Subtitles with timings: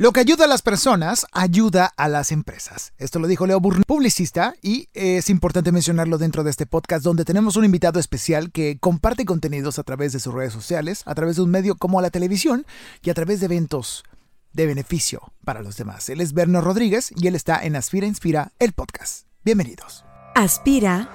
[0.00, 2.92] Lo que ayuda a las personas ayuda a las empresas.
[2.98, 7.24] Esto lo dijo Leo Burn, publicista, y es importante mencionarlo dentro de este podcast donde
[7.24, 11.34] tenemos un invitado especial que comparte contenidos a través de sus redes sociales, a través
[11.34, 12.64] de un medio como la televisión
[13.02, 14.04] y a través de eventos
[14.52, 16.08] de beneficio para los demás.
[16.10, 19.26] Él es Berno Rodríguez y él está en Aspira Inspira, el podcast.
[19.44, 20.04] Bienvenidos.
[20.36, 21.08] Aspira,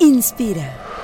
[0.00, 1.03] inspira.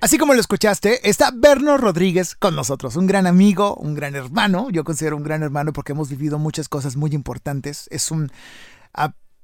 [0.00, 4.68] Así como lo escuchaste, está Berno Rodríguez con nosotros, un gran amigo, un gran hermano.
[4.70, 7.88] Yo considero un gran hermano porque hemos vivido muchas cosas muy importantes.
[7.90, 8.30] Es un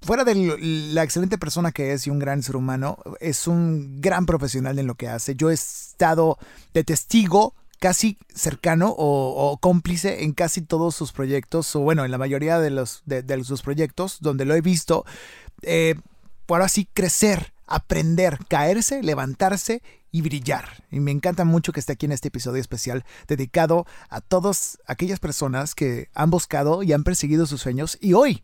[0.02, 4.26] fuera de la excelente persona que es y un gran ser humano, es un gran
[4.26, 5.34] profesional en lo que hace.
[5.34, 6.38] Yo he estado
[6.74, 12.18] de testigo casi cercano o, cómplice en casi todos sus proyectos, o bueno, en la
[12.18, 13.02] mayoría de, los,
[13.44, 15.04] sus proyectos, donde lo he visto,
[15.62, 15.96] eh,
[16.46, 20.84] por así crecer, aprender, caerse, levantarse y brillar.
[20.90, 25.20] Y me encanta mucho que esté aquí en este episodio especial dedicado a todas aquellas
[25.20, 28.42] personas que han buscado y han perseguido sus sueños y hoy,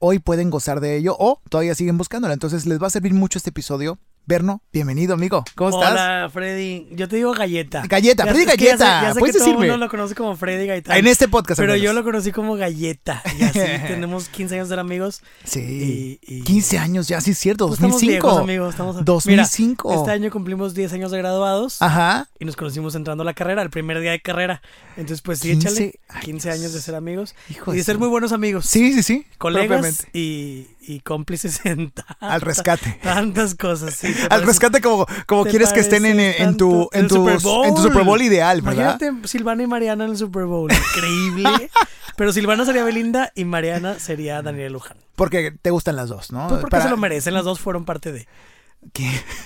[0.00, 2.34] hoy pueden gozar de ello o todavía siguen buscándolo.
[2.34, 5.42] Entonces les va a servir mucho este episodio Berno, bienvenido, amigo.
[5.54, 5.92] ¿Cómo estás?
[5.92, 6.86] Hola, Freddy.
[6.90, 7.84] Yo te digo galleta.
[7.88, 9.02] Galleta, Freddy Galleta.
[9.04, 10.98] Ya sé, que todo el mundo lo conoce como Freddy Gaitán.
[10.98, 11.58] En este podcast.
[11.58, 13.22] Pero yo lo conocí como Galleta.
[13.38, 15.22] Y así tenemos 15 años de ser amigos.
[15.44, 16.20] Sí.
[16.44, 17.68] 15 años ya, sí es cierto.
[17.68, 17.88] 2005.
[18.04, 18.70] Pues estamos amigos.
[18.74, 19.02] Estamos...
[19.02, 19.94] 2005.
[19.94, 21.80] este año cumplimos 10 años de graduados.
[21.80, 22.28] Ajá.
[22.38, 24.60] Y nos conocimos entrando a la carrera, el primer día de carrera.
[24.98, 26.00] Entonces, pues sí, 15 échale.
[26.20, 27.34] 15 años de ser amigos.
[27.48, 28.66] y de ser muy buenos amigos.
[28.66, 29.26] Sí, sí, sí.
[29.38, 32.98] Colegas y, y cómplices en Al rescate.
[33.02, 34.14] Tantas cosas, sí.
[34.30, 37.66] Al rescate como, como quieres que estén en, en, tu, en, tu, Super Bowl.
[37.66, 38.98] en tu Super Bowl ideal, ¿verdad?
[39.00, 40.70] Imagínate Silvana y Mariana en el Super Bowl.
[40.72, 41.70] Increíble.
[42.16, 44.96] Pero Silvana sería Belinda y Mariana sería Daniel Luján.
[45.14, 46.48] Porque te gustan las dos, ¿no?
[46.48, 48.26] Pues porque se lo merecen, las dos fueron parte de.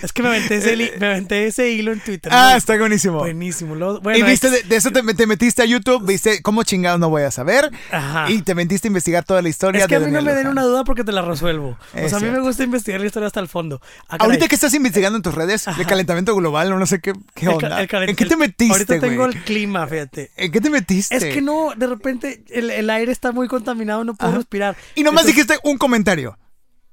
[0.03, 2.32] Es que me aventé, ese, me aventé ese hilo en Twitter.
[2.34, 3.19] Ah, está buenísimo.
[3.19, 3.76] Buenísimo.
[4.15, 7.71] y viste, de, eso te, metiste a YouTube, viste cómo chingados no voy a saber.
[7.91, 8.31] Ajá.
[8.31, 9.82] Y te metiste a investigar toda la historia.
[9.82, 11.78] Es que a mí no me den una duda porque te la resuelvo.
[11.94, 13.81] o sea, a mí me gusta investigar la historia hasta el fondo.
[14.09, 17.48] Ah, Ahorita que estás investigando en tus redes de calentamiento global, no sé qué, qué
[17.48, 17.82] onda.
[17.82, 18.72] ¿En qué te metiste?
[18.72, 20.31] Ahorita tengo el clima, fíjate.
[20.37, 21.16] ¿En qué te metiste?
[21.16, 24.76] Es que no, de repente el, aire está muy contaminado, no puedo respirar.
[24.94, 26.37] Y nomás dijiste un comentario.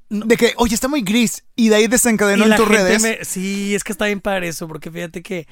[0.09, 1.43] De que, oye, está muy gris.
[1.55, 3.27] Y de ahí desencadenó en tus redes.
[3.27, 5.47] sí, es que está bien para eso, porque fíjate que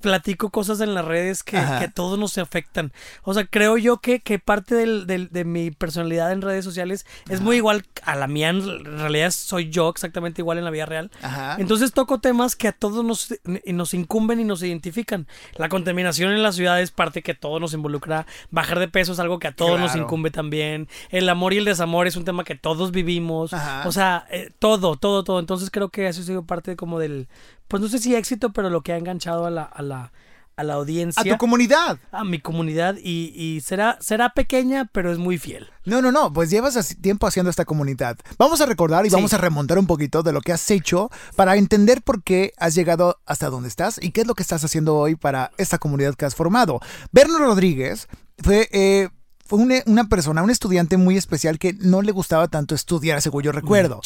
[0.00, 2.92] platico cosas en las redes que, que a todos nos afectan.
[3.22, 7.40] O sea, creo yo que, que parte del, de mi personalidad en redes sociales es
[7.40, 8.50] muy igual a la mía.
[8.50, 11.10] En realidad soy yo exactamente igual en la vida real.
[11.58, 13.34] Entonces toco temas que a todos nos,
[13.66, 15.26] nos incumben y nos identifican.
[15.56, 18.26] La contaminación en la ciudad es parte que a todos nos involucra.
[18.50, 20.88] Bajar de peso es algo que a todos nos incumbe también.
[21.10, 23.52] El amor y el desamor es un tema que todos vivimos.
[23.84, 25.40] O sea, eh, todo, todo, todo.
[25.40, 27.28] Entonces creo que eso ha sido parte como del
[27.68, 30.12] pues no sé si éxito, pero lo que ha enganchado a la, a la,
[30.56, 31.22] a la audiencia.
[31.22, 31.98] A tu comunidad.
[32.10, 35.70] A mi comunidad y, y, será, será pequeña, pero es muy fiel.
[35.84, 38.18] No, no, no, pues llevas tiempo haciendo esta comunidad.
[38.38, 41.56] Vamos a recordar y vamos a remontar un poquito de lo que has hecho para
[41.56, 44.96] entender por qué has llegado hasta donde estás y qué es lo que estás haciendo
[44.96, 46.80] hoy para esta comunidad que has formado.
[47.12, 48.08] Berno Rodríguez
[48.42, 48.68] fue...
[48.72, 49.10] Eh,
[49.48, 53.50] fue una, persona, un estudiante muy especial que no le gustaba tanto estudiar, según yo
[53.50, 54.02] recuerdo.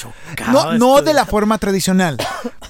[0.52, 2.16] No, no de la forma tradicional,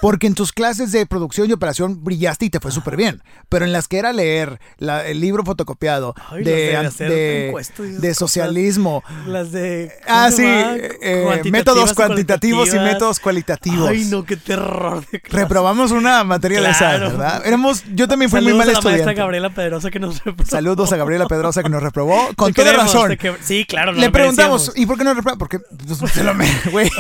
[0.00, 3.66] porque en tus clases de producción y operación brillaste y te fue súper bien, pero
[3.66, 7.52] en las que era leer el libro fotocopiado de,
[8.00, 9.04] de, socialismo.
[9.26, 9.92] Las de...
[10.08, 13.90] Ah, sí, eh, métodos cuantitativos y métodos cualitativos.
[13.90, 15.04] Ay, no, qué terror.
[15.24, 17.42] Reprobamos una materia de esa, ¿verdad?
[17.44, 19.12] Éramos, yo también fui muy mal a la estudiante.
[19.12, 20.50] Gabriela Pedrosa que nos reprobó.
[20.50, 22.30] Saludos a Gabriela Pedrosa que nos reprobó.
[22.34, 23.19] Con tiene razón.
[23.43, 23.93] sí, claro.
[23.93, 26.91] Le preguntamos, ¿y por qué no Porque pues, se lo, me, güey,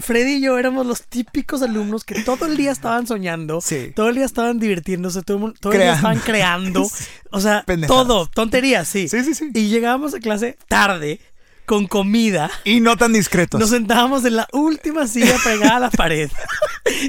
[0.00, 3.60] Freddy y yo éramos los típicos alumnos que todo el día estaban soñando,
[3.94, 6.86] todo el día estaban divirtiéndose, todo, todo el día estaban creando.
[7.32, 9.08] O sea, todo, tonterías, sí.
[9.08, 9.52] Sí, sí, sí.
[9.54, 11.20] Y llegábamos a clase tarde
[11.70, 12.50] con comida.
[12.64, 13.60] Y no tan discretos.
[13.60, 16.28] Nos sentábamos en la última silla pegada a la pared.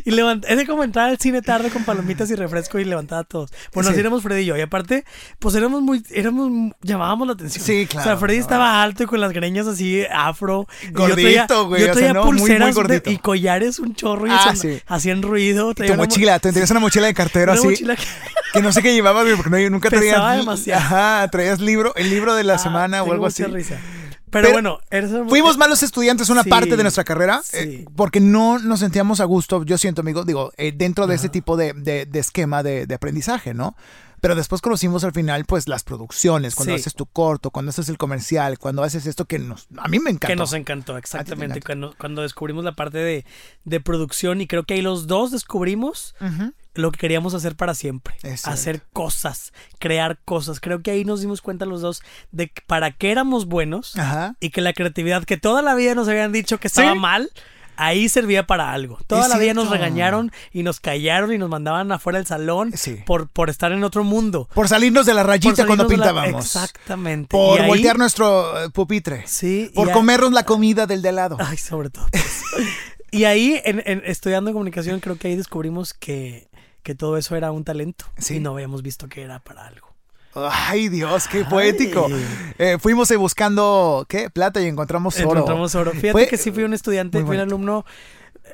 [0.05, 0.45] y levant...
[0.47, 3.49] Es como entrar al cine tarde con palomitas y refresco y levantar a todos.
[3.73, 4.55] Bueno, así éramos Freddy y yo.
[4.55, 5.03] Y aparte,
[5.39, 7.65] pues éramos muy, éramos, llamábamos la atención.
[7.65, 8.01] Sí, claro.
[8.01, 10.67] O sea, Freddy estaba alto y con las greñas así afro.
[10.91, 11.87] Gordito, güey.
[11.87, 12.75] Yo traía, pulseras
[13.07, 14.53] y collares un chorro y ah,
[14.85, 15.73] hacían ruido.
[15.73, 17.65] tu mochila, te tenías una mochila de cartero así.
[17.65, 17.95] Mochila
[18.53, 18.61] que...
[18.61, 20.37] no sé qué llevabas, porque no, nunca traías.
[20.37, 20.79] demasiado.
[20.79, 23.43] Ajá, traías libro, el libro de la ah, semana o algo así.
[23.43, 23.79] Risa.
[24.31, 24.79] Pero, bueno,
[25.27, 29.63] fuimos malos estudiantes una parte de nuestra carrera eh, porque no nos sentíamos a gusto,
[29.63, 33.53] yo siento, amigo, digo, eh, dentro de ese tipo de, de, esquema de, de, aprendizaje,
[33.53, 33.75] ¿no?
[34.21, 37.97] Pero después conocimos al final, pues, las producciones, cuando haces tu corto, cuando haces el
[37.97, 40.27] comercial, cuando haces esto que nos, a mí me encantó.
[40.27, 41.59] Que nos encantó, exactamente.
[41.59, 43.25] Cuando, cuando descubrimos la parte de,
[43.65, 46.15] de, producción y creo que ahí los dos descubrimos
[46.73, 48.15] lo que queríamos hacer para siempre.
[48.43, 50.59] Hacer cosas, crear cosas.
[50.59, 52.01] Creo que ahí nos dimos cuenta los dos
[52.31, 53.93] de para qué éramos buenos
[54.39, 57.31] y que la creatividad que toda la vida nos habían dicho que estaba mal
[57.81, 58.99] ahí servía para algo.
[59.07, 62.73] Toda la vida nos regañaron y nos callaron y nos mandaban afuera del salón
[63.05, 64.47] por, por estar en otro mundo.
[64.53, 66.45] Por salirnos de la rayita cuando pintábamos.
[66.45, 67.29] Exactamente.
[67.29, 69.23] Por voltear nuestro eh, pupitre.
[69.25, 69.71] Sí.
[69.73, 71.37] Por comernos la comida del de lado.
[71.39, 72.05] Ay, sobre todo.
[73.11, 76.49] y ahí, en, estudiando comunicación, creo que ahí descubrimos que,
[76.83, 78.05] que todo eso era un talento.
[78.29, 79.91] Y no habíamos visto que era para algo.
[80.33, 82.07] Ay, Dios, qué poético.
[82.57, 84.29] Eh, fuimos buscando, ¿qué?
[84.29, 85.31] Plata y encontramos oro.
[85.31, 85.91] Encontramos oro.
[85.91, 87.85] Fíjate que sí fui un estudiante, fui un alumno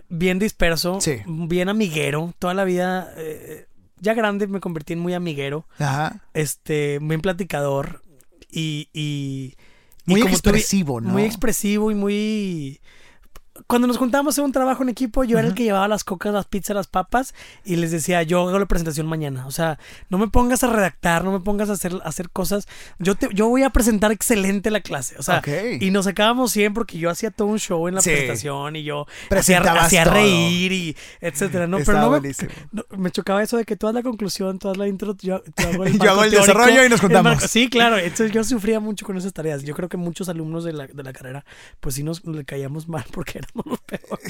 [0.09, 2.33] bien disperso, bien amiguero.
[2.39, 3.67] Toda la vida, eh,
[3.99, 5.67] ya grande, me convertí en muy amiguero.
[5.77, 6.23] Ajá.
[6.33, 8.03] Este, bien platicador
[8.51, 8.89] y...
[8.93, 9.55] y
[10.05, 11.09] muy expresivo, ¿no?
[11.09, 12.79] Muy expresivo y muy
[13.65, 16.03] cuando nos juntábamos a hacer un trabajo en equipo, yo era el que llevaba las
[16.03, 17.33] cocas, las pizzas, las papas
[17.65, 19.47] y les decía, yo hago la presentación mañana.
[19.47, 22.67] O sea, no me pongas a redactar, no me pongas a hacer, hacer cosas.
[22.99, 25.15] Yo, te, yo voy a presentar excelente la clase.
[25.17, 25.41] O sea,
[25.79, 29.07] y nos sacábamos siempre porque yo hacía todo un show en la presentación y yo
[29.29, 31.67] hacía, hacía reír y etcétera.
[31.67, 32.33] No, pero no me,
[32.97, 36.11] me, chocaba eso de que haz la conclusión, haz la intro, yo, hago el, yo
[36.11, 37.43] hago el desarrollo y nos contamos.
[37.43, 37.97] Sí, claro.
[37.97, 39.63] Entonces yo sufría mucho con esas tareas.
[39.63, 41.45] Yo creo que muchos alumnos de la, de la carrera,
[41.79, 43.46] pues sí nos le caíamos mal porque era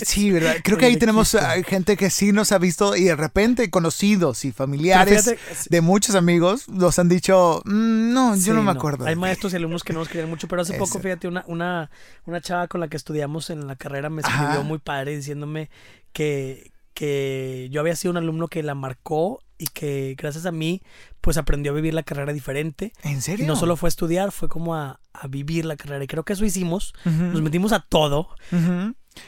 [0.05, 0.57] Sí, ¿verdad?
[0.63, 1.35] Creo que ahí tenemos
[1.65, 5.35] gente que sí nos ha visto y de repente conocidos y familiares
[5.69, 9.05] de muchos amigos nos han dicho, mm, no, yo no me acuerdo.
[9.05, 11.89] Hay maestros y alumnos que no nos querían mucho, pero hace poco, fíjate, una, una,
[12.25, 15.69] una chava con la que estudiamos en la carrera me escribió muy padre diciéndome
[16.13, 20.81] que, que yo había sido un alumno que la marcó y que gracias a mí
[21.21, 22.93] pues aprendió a vivir la carrera diferente.
[23.03, 23.43] ¿En serio?
[23.43, 24.99] Y no solo fue a estudiar, fue como a,
[25.29, 26.03] vivir la carrera.
[26.03, 26.93] Y creo que eso hicimos.
[27.03, 28.29] Nos metimos a todo.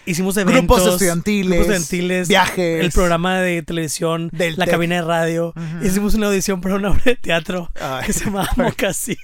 [0.06, 5.54] Hicimos eventos, grupos estudiantiles, estudiantiles, viajes, el programa de televisión, la cabina de radio.
[5.84, 7.72] Hicimos una audición para una obra de teatro
[8.06, 9.18] que se llamaba Mocasí.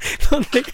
[0.30, 0.64] donde,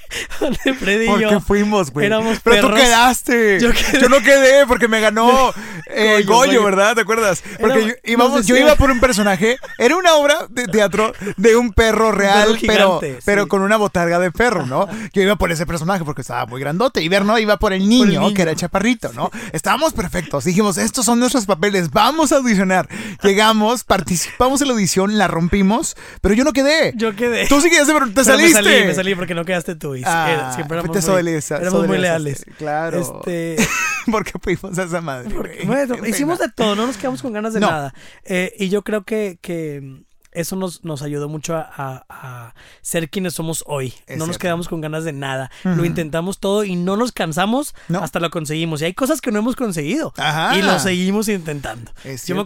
[0.40, 2.06] donde Freddy y yo fuimos, güey.
[2.06, 3.60] Éramos Pero tú quedaste.
[3.60, 5.52] Yo, no quedé porque me ganó
[5.86, 6.94] eh, Goyo, ¿verdad?
[6.94, 7.42] ¿Te acuerdas?
[7.60, 9.56] Porque yo, íbamos, yo, iba por un personaje.
[9.78, 14.30] Era una obra de teatro de un perro real, pero, pero con una botarga de
[14.30, 14.88] perro, ¿no?
[15.12, 17.02] Yo iba por ese personaje porque estaba muy grandote.
[17.02, 19.30] Y Berno iba por el niño, que era chaparrito, ¿no?
[19.52, 20.44] Estábamos perfectos.
[20.44, 22.88] Dijimos, estos son nuestros papeles, vamos a audicionar.
[23.22, 26.92] Llegamos, participamos en la audición, la rompimos, pero yo no quedé.
[26.96, 27.46] Yo quedé.
[27.48, 28.62] Tú sí quedaste, pero te saliste.
[28.62, 29.94] Me salí, me salí porque no quedaste tú.
[29.96, 32.44] Y ah, siempre éramos, muy, muy leales.
[32.58, 33.00] Claro.
[33.00, 33.56] Este...
[34.10, 35.34] porque fuimos a esa madre.
[35.64, 37.94] bueno, hicimos de todo, no nos quedamos con ganas de nada.
[38.24, 40.04] Eh, y yo creo que, que
[40.36, 43.94] eso nos, nos ayudó mucho a, ser quienes somos hoy.
[44.16, 45.50] no nos quedamos con ganas de nada.
[45.64, 48.82] Lo intentamos todo y no nos cansamos hasta lo conseguimos.
[48.82, 50.12] Y hay cosas que no hemos conseguido
[50.54, 51.90] y lo seguimos intentando.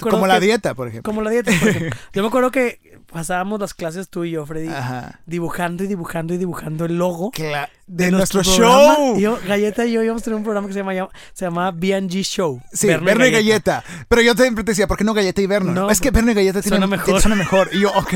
[0.00, 1.10] como la dieta, por ejemplo.
[1.10, 1.98] Como la dieta, por ejemplo.
[2.12, 4.70] Yo me acuerdo que pasábamos las clases tú y yo, Freddy,
[5.26, 7.32] dibujando y dibujando y dibujando el logo
[7.86, 9.18] de, nuestro, show.
[9.18, 10.92] yo, Galleta y yo íbamos a tener un programa que se llama
[11.32, 12.62] se llama BG Show.
[12.72, 13.82] Sí, Berno y, Galleta.
[14.08, 15.72] Pero yo siempre te decía, ¿por qué no Galleta y Berno?
[15.72, 17.20] No, es que Berno y Galleta tienen, suena mejor.
[17.20, 17.68] Suena mejor.
[17.72, 18.14] Y yo, ok,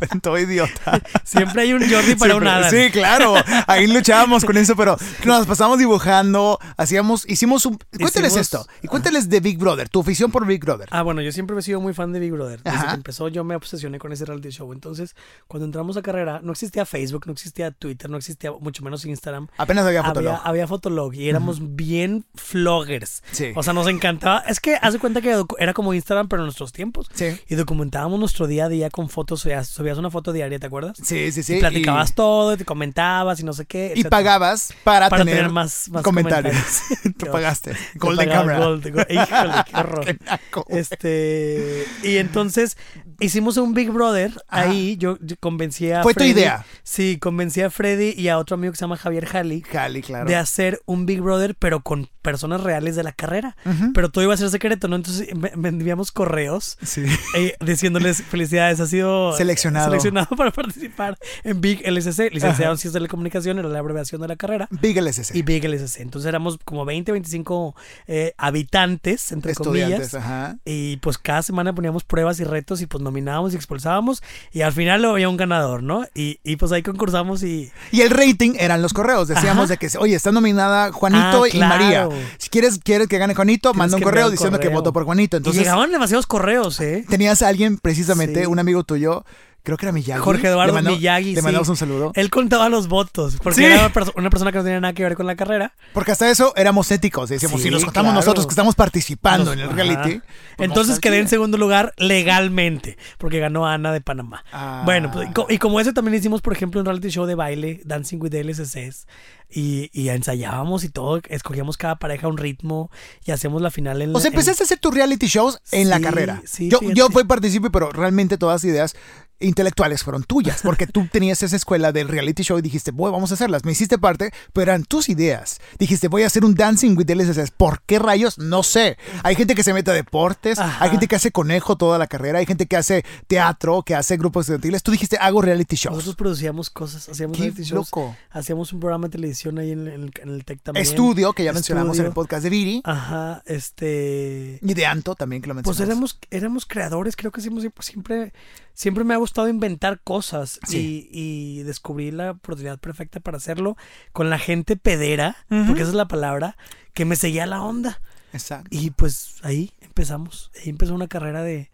[0.14, 1.00] estoy idiota.
[1.24, 2.70] Siempre hay un Jordi para un Adam.
[2.70, 3.34] Sí, claro.
[3.66, 7.78] Ahí luchábamos con eso, pero nos pasamos dibujando, hacíamos, hicimos un...
[7.98, 8.66] Cuéntales esto.
[8.82, 10.88] Y cuéntales de Big Brother, tu afición por Big Brother.
[10.90, 12.62] Ah, bueno, yo siempre he sido muy fan de Big Brother.
[12.62, 14.72] Desde que empezó yo me obsesioné con ese reality show.
[14.72, 15.14] Entonces,
[15.46, 19.48] cuando entramos a carrera, no existía Facebook, no existía Twitter, no existía mucho menos Instagram.
[19.56, 20.40] Apenas había Fotolog.
[20.44, 23.22] Había, Fotolog y éramos bien vloggers.
[23.32, 23.52] Sí.
[23.54, 24.40] O sea, nos encantaba.
[24.40, 27.08] Es que hace cuenta que era como Instagram, pero en nuestros tiempos.
[27.14, 27.26] Sí.
[27.48, 30.96] Y documentábamos nuestro día a día con fotos, subías, subías una foto diaria, ¿te acuerdas?
[31.02, 31.56] Sí, sí, sí.
[31.56, 33.92] Y platicabas todo, te comentabas y no sé qué.
[33.96, 36.54] Y pagabas para, Para tener, tener más- más comentarios.
[36.54, 37.14] comentarios.
[37.18, 37.72] Tú pagaste.
[37.72, 38.58] Te Golden Camera.
[38.58, 40.04] Gold, go- Híjole, qué horror.
[40.04, 40.66] Qué naco.
[40.68, 42.76] Este, y entonces
[43.20, 44.32] hicimos un Big Brother.
[44.48, 44.68] Ajá.
[44.68, 46.66] Ahí yo, convencí a Fue tu idea.
[46.82, 50.28] Sí, convencí a Freddy y a otro amigo que se llama Javier Jali Jali, claro.
[50.28, 53.56] de hacer un Big Brother, pero con personas reales de la carrera.
[53.94, 54.96] Pero todo iba a ser secreto, ¿no?
[54.96, 57.04] Entonces ve- enviamos correos Sí.
[57.36, 59.86] eh, diciéndoles felicidades, ha sido Seleccionado.
[59.86, 64.20] seleccionado para participar en Big LSC, licenciado en Ciencias de la Comunicación, era la abreviación
[64.20, 64.68] de la carrera.
[64.70, 65.34] Big LSC.
[65.36, 66.00] Y Big LSC.
[66.00, 70.14] Entonces éramos como 20, 25 eh, habitantes, entre Estudiantes, comillas.
[70.14, 70.56] ajá.
[70.64, 74.22] Y pues cada semana poníamos pruebas y retos y pues nominábamos y expulsábamos.
[74.52, 76.04] Y al final lo había un ganador, ¿no?
[76.14, 77.70] Y, y pues ahí concursamos y.
[77.92, 79.28] Y el rating eran los correos.
[79.28, 79.74] Decíamos Ajá.
[79.74, 81.74] de que, oye, está nominada Juanito Ah, y claro.
[81.84, 82.08] María.
[82.38, 85.36] Si quieres, quieres que gane Juanito, manda un correo diciendo que votó por Juanito.
[85.36, 87.04] y Entonces, llegaban demasiados correos, ¿eh?
[87.08, 88.46] tenías a alguien, precisamente, Sí.
[88.46, 89.24] un amigo tuyo,
[89.64, 90.20] creo que era Miyagi.
[90.22, 91.42] Jorge Eduardo Le mandó- Miyagi, Le sí.
[91.42, 92.12] mandamos un saludo.
[92.14, 93.64] Él contaba los votos, porque Sí.
[93.64, 95.74] era una, perso- una persona que no tenía nada que ver con la carrera.
[95.92, 97.30] Porque hasta eso éramos éticos.
[97.30, 98.20] Decíamos, Sí, si nos contamos claro.
[98.20, 99.74] nosotros que estamos participando Nos- en el ajá.
[99.74, 100.20] reality.
[100.56, 104.44] pues Entonces quedé en segundo lugar legalmente, porque ganó Ana de Panamá.
[104.52, 104.82] Ah.
[104.84, 107.34] Bueno, pues, y co- y como eso también hicimos, por ejemplo, un reality show de
[107.34, 109.06] baile, Dancing with the LSCs,
[109.50, 112.90] y, y ensayábamos y todo, escogíamos cada pareja un ritmo
[113.24, 115.90] y hacíamos la final en O sea, en- empezaste a hacer tus reality shows en
[115.90, 116.42] la carrera.
[116.44, 116.98] sí, yo, fíjate.
[116.98, 118.96] yo fui partícipe, pero realmente todas las ideas
[119.44, 123.30] intelectuales fueron tuyas, porque tú tenías esa escuela del reality show y dijiste, voy, vamos
[123.30, 123.64] a hacerlas.
[123.64, 125.60] Me hiciste parte, pero eran tus ideas.
[125.78, 127.50] Dijiste, voy a hacer un Dancing with the LSS.
[127.50, 128.38] ¿Por qué rayos?
[128.38, 128.96] No sé.
[129.22, 130.84] Hay gente que se mete a deportes, Ajá.
[130.84, 134.16] hay gente que hace conejo toda la carrera, hay gente que hace teatro, que hace
[134.16, 134.82] grupos estudiantiles.
[134.82, 135.94] Tú dijiste, hago reality shows.
[135.96, 138.16] Nosotros producíamos cosas, hacíamos Qué reality shows, loco.
[138.30, 140.82] hacíamos un programa de televisión ahí en, el- en el TEC también.
[140.82, 142.80] Estudio, que ya mencionamos en el podcast de Viri.
[142.84, 144.58] Ajá, este...
[144.62, 148.32] Y de Anto también, que lo Pues éramos, éramos creadores, creo que siempre, siempre,
[148.74, 151.08] siempre me ha gustado inventar cosas Sí.
[151.12, 153.76] y, y descubrí la oportunidad perfecta para hacerlo
[154.12, 156.56] con la gente pedera, porque esa es la palabra,
[156.92, 158.00] que me seguía la onda.
[158.32, 158.68] Exacto.
[158.70, 161.70] Y pues ahí empezamos, ahí empezó una carrera de,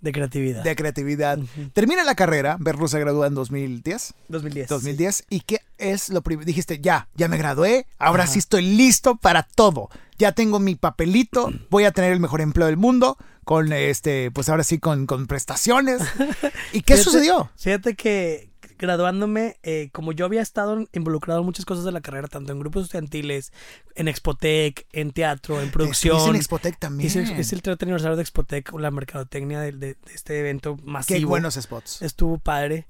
[0.00, 0.62] de creatividad.
[0.62, 1.38] De creatividad.
[1.72, 4.14] Termina la carrera, Berru se gradúa en 2010.
[4.28, 4.68] 2010.
[4.68, 5.24] 2010.
[5.30, 6.46] ¿Y qué es lo primero?
[6.46, 9.88] Dijiste, ya, ya me gradué, ahora sí estoy listo para todo.
[10.18, 14.48] Ya tengo mi papelito, voy a tener el mejor empleo del mundo, con este, pues
[14.48, 16.02] ahora sí, con, con prestaciones.
[16.72, 17.50] ¿Y qué Fíjate- sucedió?
[17.56, 18.49] Fíjate que
[18.80, 22.58] graduándome, eh, como yo había estado involucrado en muchas cosas de la carrera, tanto en
[22.58, 23.52] grupos estudiantiles,
[23.94, 26.16] en Expotec, en teatro, en producción.
[26.16, 27.06] Estuviste en Expotec también.
[27.06, 31.18] Hice, hice el 30 aniversario de Expotec, la mercadotecnia de, de- de este evento masivo.
[31.20, 32.00] Qué buenos spots.
[32.02, 32.86] Estuvo padre.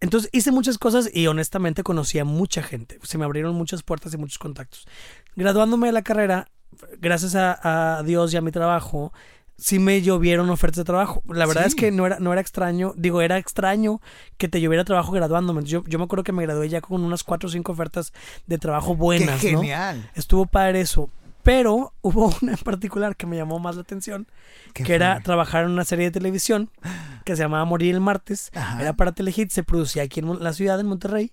[0.00, 2.98] Entonces hice muchas cosas y honestamente conocí a mucha gente.
[3.02, 4.86] Se me abrieron muchas puertas y muchos contactos.
[5.36, 6.48] Graduándome de la carrera,
[7.00, 9.12] gracias a, a Dios y a mi trabajo,
[9.56, 11.22] sí me llovieron ofertas de trabajo.
[11.28, 11.68] La verdad Sí.
[11.68, 14.00] es que no era, no era extraño, digo, era extraño
[14.38, 15.62] que te lloviera trabajo graduándome.
[15.64, 18.12] Yo, yo me acuerdo que me gradué ya con unas cuatro o cinco ofertas
[18.46, 19.60] de trabajo buenas, Qué ¿no?
[19.60, 20.10] genial.
[20.14, 21.10] Estuvo padre eso.
[21.44, 24.26] Pero hubo una en particular que me llamó más la atención,
[24.74, 26.70] ¿Qué que era trabajar en una serie de televisión
[27.24, 28.50] que se llamaba Morir el Martes.
[28.54, 28.80] Ajá.
[28.80, 31.32] Era para Telehit, se producía aquí en la ciudad, en Monterrey.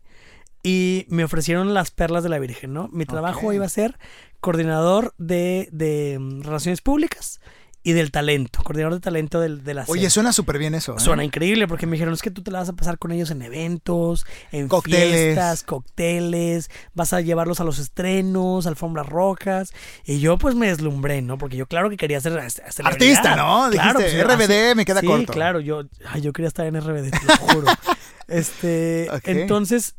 [0.61, 2.89] Y me ofrecieron las perlas de la Virgen, ¿no?
[2.91, 3.97] Mi trabajo iba a ser
[4.41, 7.39] coordinador de, de, mm, relaciones públicas
[7.81, 10.09] y del talento, coordinador de talento del, de la Oye, serie.
[10.09, 10.93] suena súper bien eso.
[10.97, 10.99] ¿eh?
[10.99, 13.31] Suena increíble porque me dijeron, es que tú te la vas a pasar con ellos
[13.31, 15.09] en eventos, en Cócteles.
[15.33, 19.71] fiestas, cócteles, vas a llevarlos a los estrenos, alfombras rojas.
[20.05, 21.37] Y yo pues me deslumbré, ¿no?
[21.37, 22.37] Porque yo claro que quería ser
[22.83, 23.69] Artista, ¿no?
[23.71, 25.31] Claro, Dijiste, pues, RBD así- me queda sí, corto.
[25.33, 27.67] claro, yo, ay, yo quería estar en RBD, te lo juro.
[28.27, 29.95] este, entonces,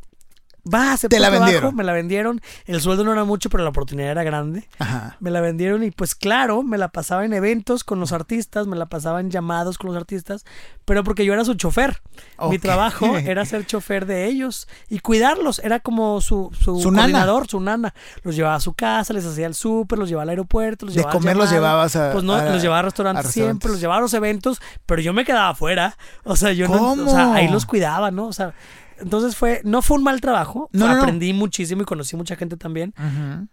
[0.67, 1.76] va, Te la el trabajo, vendieron.
[1.76, 2.40] me la vendieron.
[2.67, 4.69] El sueldo no era mucho, pero la oportunidad era grande.
[4.79, 5.17] Ajá.
[5.21, 8.76] Me la vendieron y pues claro, me la pasaba en eventos con los artistas, me
[8.76, 10.45] la pasaba en llamados con los artistas,
[10.85, 12.00] pero porque yo era su chofer.
[12.49, 17.26] Mi trabajo era ser chofer de ellos y cuidarlos, era como su, su, Su nana.
[17.49, 17.95] su nana.
[18.23, 21.00] Los llevaba a su casa, les hacía el súper, los llevaba al aeropuerto, los De
[21.00, 23.33] llevaba a comer los llevabas a- Pues no, a- los llevaba a restaurantes, a restaurantes.
[23.33, 25.97] siempre, los llevaba a los eventos, pero yo me quedaba afuera.
[26.25, 28.26] O sea, yo no, o sea, ahí los cuidaba, ¿no?
[28.26, 28.52] O sea,
[29.00, 31.00] entonces fue, no fue un mal trabajo, No, no, no.
[31.02, 32.95] aprendí muchísimo y conocí mucha gente también.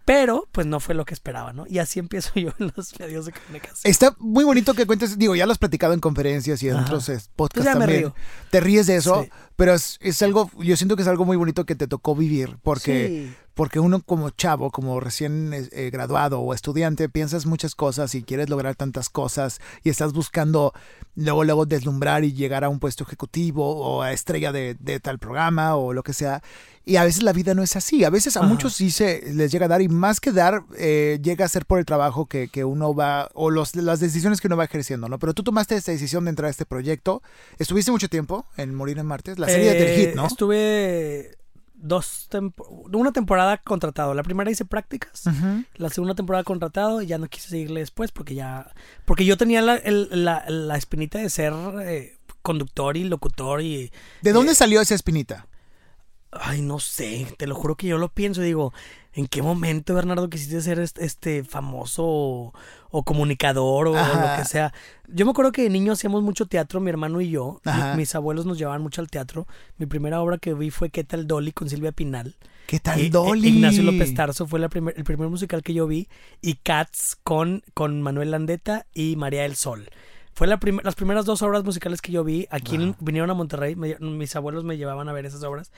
[0.04, 1.64] Pero, pues no fue lo que esperaba, ¿no?
[1.68, 3.90] Y así empiezo yo en los medios de comunicación.
[3.90, 6.84] Está muy bonito que cuentes, digo, ya lo has platicado en conferencias y en Ajá.
[6.84, 8.00] otros eh, podcasts Pues ya me también.
[8.00, 8.14] río.
[8.50, 9.30] Te ríes de eso, Sí.
[9.58, 12.58] Pero es, es algo, yo siento que es algo muy bonito que te tocó vivir,
[12.62, 13.34] porque, Sí.
[13.54, 18.22] porque uno como chavo, como recién eh, eh, graduado o estudiante, piensas muchas cosas y
[18.22, 20.72] quieres lograr tantas cosas y estás buscando
[21.16, 25.18] luego, luego deslumbrar y llegar a un puesto ejecutivo o a estrella de, de tal
[25.18, 26.40] programa o lo que sea.
[26.88, 28.02] Y a veces la vida no es así.
[28.04, 31.18] A veces a muchos sí se les llega a dar y más que dar, eh,
[31.22, 34.46] llega a ser por el trabajo que, que uno va o los, las decisiones que
[34.46, 35.18] uno va ejerciendo, ¿no?
[35.18, 37.22] Pero tú tomaste esta decisión de entrar a este proyecto.
[37.58, 39.38] ¿Estuviste mucho tiempo en Morir en Martes?
[39.38, 40.24] La serie del hit, ¿no?
[40.24, 41.38] Eh, estuve
[41.74, 42.26] dos
[42.90, 44.14] una temporada contratado.
[44.14, 45.24] La primera hice prácticas,
[45.76, 48.72] la segunda temporada contratado y ya no quise seguirle después porque ya
[49.04, 51.52] porque yo tenía la, la, la espinita de ser
[51.82, 53.92] eh, conductor y locutor y
[54.22, 55.46] ¿De dónde salió esa espinita?
[56.30, 58.74] Ay, no sé, te lo juro que yo lo pienso, digo,
[59.14, 64.74] ¿en qué momento, Bernardo, quisiste ser este, famoso o, comunicador o, lo que sea?
[65.08, 67.62] Yo me acuerdo que de niño hacíamos mucho teatro, mi hermano y yo.
[67.96, 69.46] mis abuelos nos llevaban mucho al teatro.
[69.78, 71.52] Mi primera obra que vi fue ¿Qué tal Dolly?
[71.52, 72.36] con Silvia Pinal.
[72.66, 73.48] ¿Qué tal Dolly?
[73.48, 76.08] Ignacio López Tarso fue la primer, el primer musical que yo vi.
[76.42, 79.88] Y Cats con, con Manuel Landeta y María del Sol.
[80.38, 82.46] Fue la las primeras dos obras musicales que yo vi.
[82.52, 83.74] Aquí vinieron a Monterrey.
[83.74, 85.72] mis abuelos me llevaban a ver esas obras.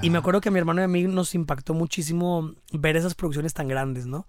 [0.00, 3.14] Y me acuerdo que a mi hermano y a mí nos impactó muchísimo ver esas
[3.14, 4.26] producciones tan grandes, ¿no?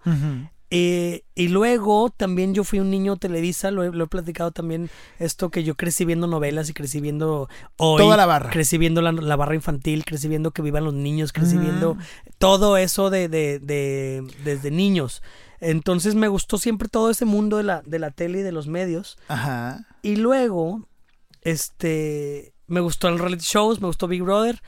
[0.68, 5.64] Eh, y luego también yo fui un niño Televisa, lo he, platicado también, esto que
[5.64, 7.48] yo crecí viendo novelas y crecí viendo
[7.78, 8.02] hoy.
[8.02, 8.50] Toda la barra.
[8.50, 11.96] Crecí viendo la, barra infantil, crecí viendo que vivan los niños, crecí viendo
[12.36, 15.22] todo eso de, de, de, desde niños.
[15.62, 18.66] Entonces me gustó siempre todo ese mundo de la, de la tele y de los
[18.66, 19.16] medios.
[19.28, 19.86] Ajá.
[20.02, 20.88] Y luego,
[21.42, 24.60] este, me gustó el reality shows, me gustó Big Brother.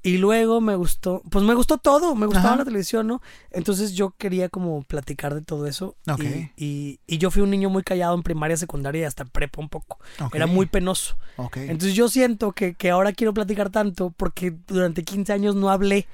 [0.00, 3.20] Y luego me gustó, pues me gustó todo, me gustaba la televisión, ¿no?
[3.50, 5.96] Entonces yo quería como platicar de todo eso.
[6.08, 6.52] Okay.
[6.56, 9.68] Y, y, yo fui un niño muy callado en primaria, secundaria y hasta prepa un
[9.68, 9.98] poco.
[10.32, 11.16] Era muy penoso.
[11.36, 11.64] Okay.
[11.68, 16.06] Entonces yo siento que, que ahora quiero platicar tanto porque durante 15 años no hablé.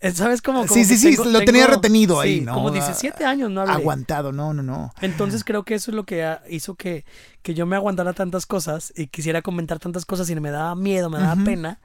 [0.00, 0.66] Eh, ¿Sabes cómo?
[0.66, 2.54] sí, sí, sí, lo tenía retenido ahí, ¿no?
[2.54, 3.74] Como 17 años no hablé.
[3.74, 4.92] Aguantado, no, no, no.
[5.02, 7.04] Entonces creo que eso es lo que hizo que,
[7.42, 11.10] que yo me aguantara tantas cosas y quisiera comentar tantas cosas y me daba miedo,
[11.10, 11.80] me daba pena,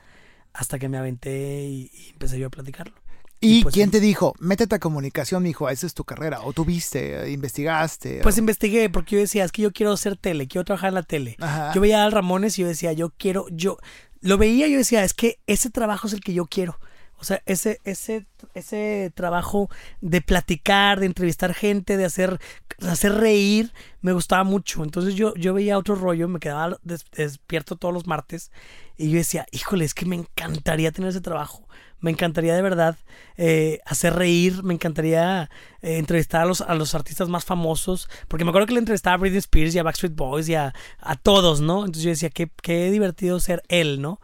[0.53, 2.93] hasta que me aventé y, empecé yo a platicarlo.
[3.41, 6.41] ¿Y, pues quién te dijo, métete a comunicación, hijo, esa es tu carrera?
[6.41, 8.21] ¿O tú viste, investigaste?
[8.23, 11.03] Pues investigué, porque yo decía, es que yo quiero hacer tele, quiero trabajar en la
[11.03, 11.35] tele.
[11.75, 13.77] Yo veía a Ramones y yo decía, yo quiero, yo,
[14.21, 16.79] lo veía y yo decía, es que ese trabajo es el que yo quiero.
[17.25, 19.67] O sea, ese, ese, ese trabajo
[19.99, 22.39] de platicar, de entrevistar gente, de hacer,
[22.87, 24.83] hacer reír, me gustaba mucho.
[24.83, 28.51] Entonces yo, yo veía otro rollo, me quedaba despierto todos los martes
[28.97, 31.67] y yo decía, híjole, es que me encantaría tener ese trabajo.
[31.99, 32.97] Me encantaría de verdad
[33.37, 35.49] eh, hacer reír, me encantaría
[35.81, 39.15] eh, entrevistar a los, a los artistas más famosos, porque me acuerdo que le entrevistaba
[39.15, 41.79] a Britney Spears y a Backstreet Boys y a, a todos, ¿no?
[41.79, 44.19] Entonces yo decía, qué, qué divertido ser él, ¿no?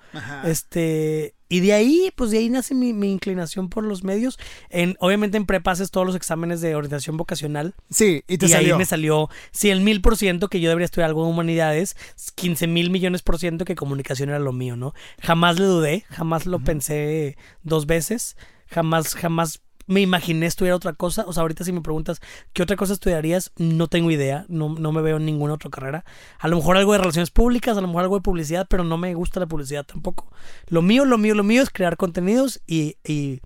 [0.45, 4.39] Este, y de ahí, pues de ahí nace mi, inclinación por los medios.
[4.69, 7.75] En, obviamente en prepa haces todos los exámenes de orientación vocacional.
[7.89, 10.85] Sí, y te y ahí me salió, sí, el mil por ciento que yo debería
[10.85, 11.97] estudiar algo de humanidades,
[12.35, 14.93] 15 mil millones por ciento que comunicación era lo mío, ¿no?
[15.21, 18.37] Jamás le dudé, jamás lo pensé dos veces,
[18.67, 21.25] jamás, jamás me imaginé estudiar otra cosa.
[21.27, 22.21] O sea, ahorita si me preguntas
[22.53, 24.45] qué otra cosa estudiarías, no tengo idea.
[24.47, 26.05] No, no me veo en ninguna otra carrera.
[26.39, 28.97] A lo mejor algo de relaciones públicas, a lo mejor algo de publicidad, pero no
[28.97, 30.31] me gusta la publicidad tampoco.
[30.67, 33.41] Lo mío, lo mío, lo mío es crear contenidos y, y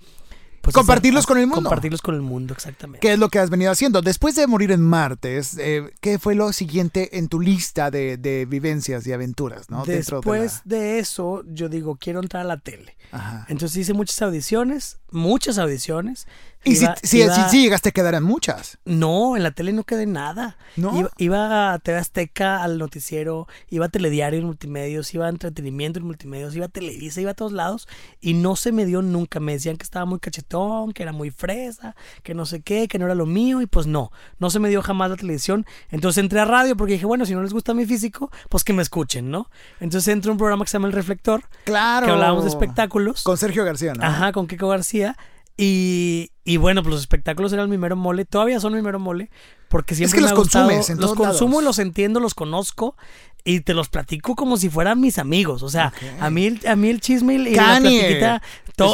[0.66, 1.62] pues, compartirlos con el mundo.
[1.62, 3.00] Compartirlos con el mundo, exactamente.
[3.00, 4.02] ¿Qué es lo que has venido haciendo?
[4.02, 9.06] Después de morir en martes, eh, ¿qué fue lo siguiente en tu lista de, vivencias
[9.06, 9.70] y aventuras?
[9.70, 9.86] ¿no?
[9.86, 12.98] Después de, eso, yo digo, quiero entrar a la tele.
[13.48, 16.28] Entonces hice muchas audiciones, muchas audiciones.
[16.66, 18.80] ¿Y si, si, llegaste a quedar en muchas?
[18.86, 20.58] No, en la tele no quedé nada.
[20.76, 21.10] ¿No?
[21.18, 26.06] Iba, a TV Azteca al noticiero, iba a Telediario en multimedios, iba a entretenimiento en
[26.06, 27.88] multimedios, iba a Televisa, iba a todos lados
[28.20, 29.40] y no se me dio nunca.
[29.40, 32.98] Me decían que estaba muy cachetón, que era muy fresa, que no sé qué, que
[32.98, 35.66] no era lo mío y pues no, no se me dio jamás la televisión.
[35.92, 38.74] Entonces entré a radio porque dije, bueno, si no les gusta mi físico, pues que
[38.74, 39.50] me escuchen, ¿no?
[39.80, 41.44] Entonces entré a un programa que se llama El Reflector.
[41.66, 42.08] Claro.
[42.08, 43.24] Que hablábamos de espectáculos.
[43.24, 44.04] Con Sergio García, ¿no?
[44.04, 45.16] Ajá, con Kiko García.
[45.58, 49.30] Y, y bueno, pues los espectáculos eran mi mero mole, todavía son mi mero mole,
[49.70, 52.96] porque siempre es que los consumes, los consumo, los entiendo, los conozco
[53.46, 56.90] y te los platico como si fueran mis amigos, o sea, a mí a mí
[56.90, 58.42] el chisme y la platiquita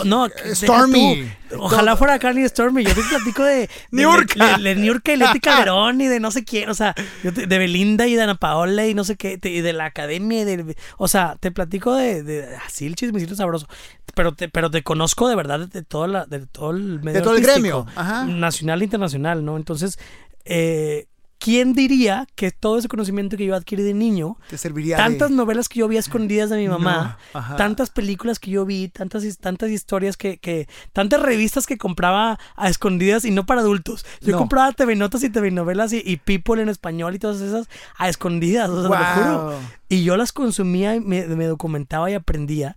[0.06, 1.32] no, Stormy.
[1.58, 2.84] Ojalá fuera Carly Stormy.
[2.84, 3.70] Yo te platico de.
[3.92, 4.58] Niurka.
[4.58, 6.70] De, Niurka y Leti Calderón y de no sé quién.
[6.70, 9.40] O sea, de Belinda y de Ana Paola y no sé qué.
[9.42, 10.42] y de la academia.
[10.42, 13.68] Y de, o sea, te platico de, así el chismecito sabroso.
[14.16, 17.20] Pero te, pero te conozco de verdad de, todo, la, de todo el medio.
[17.20, 17.86] De todo el gremio.
[18.28, 19.58] Nacional e internacional, ¿no?
[19.58, 20.00] Entonces,
[20.46, 21.08] eh,
[21.44, 25.36] ¿quién diría que todo ese conocimiento que yo adquirí de niño, Te serviría tantas de...
[25.36, 28.90] novelas que yo vi a escondidas de mi mamá, No, tantas películas que yo vi,
[28.90, 34.06] tantas, tantas historias que, que, tantas revistas que compraba a escondidas y no para adultos.
[34.22, 34.38] Yo No.
[34.38, 38.08] compraba TV Notas y TV Novelas y, y People en español y todas esas a
[38.08, 39.60] escondidas, o sea, te lo juro.
[39.90, 42.76] Y yo las consumía y me, me documentaba y aprendía.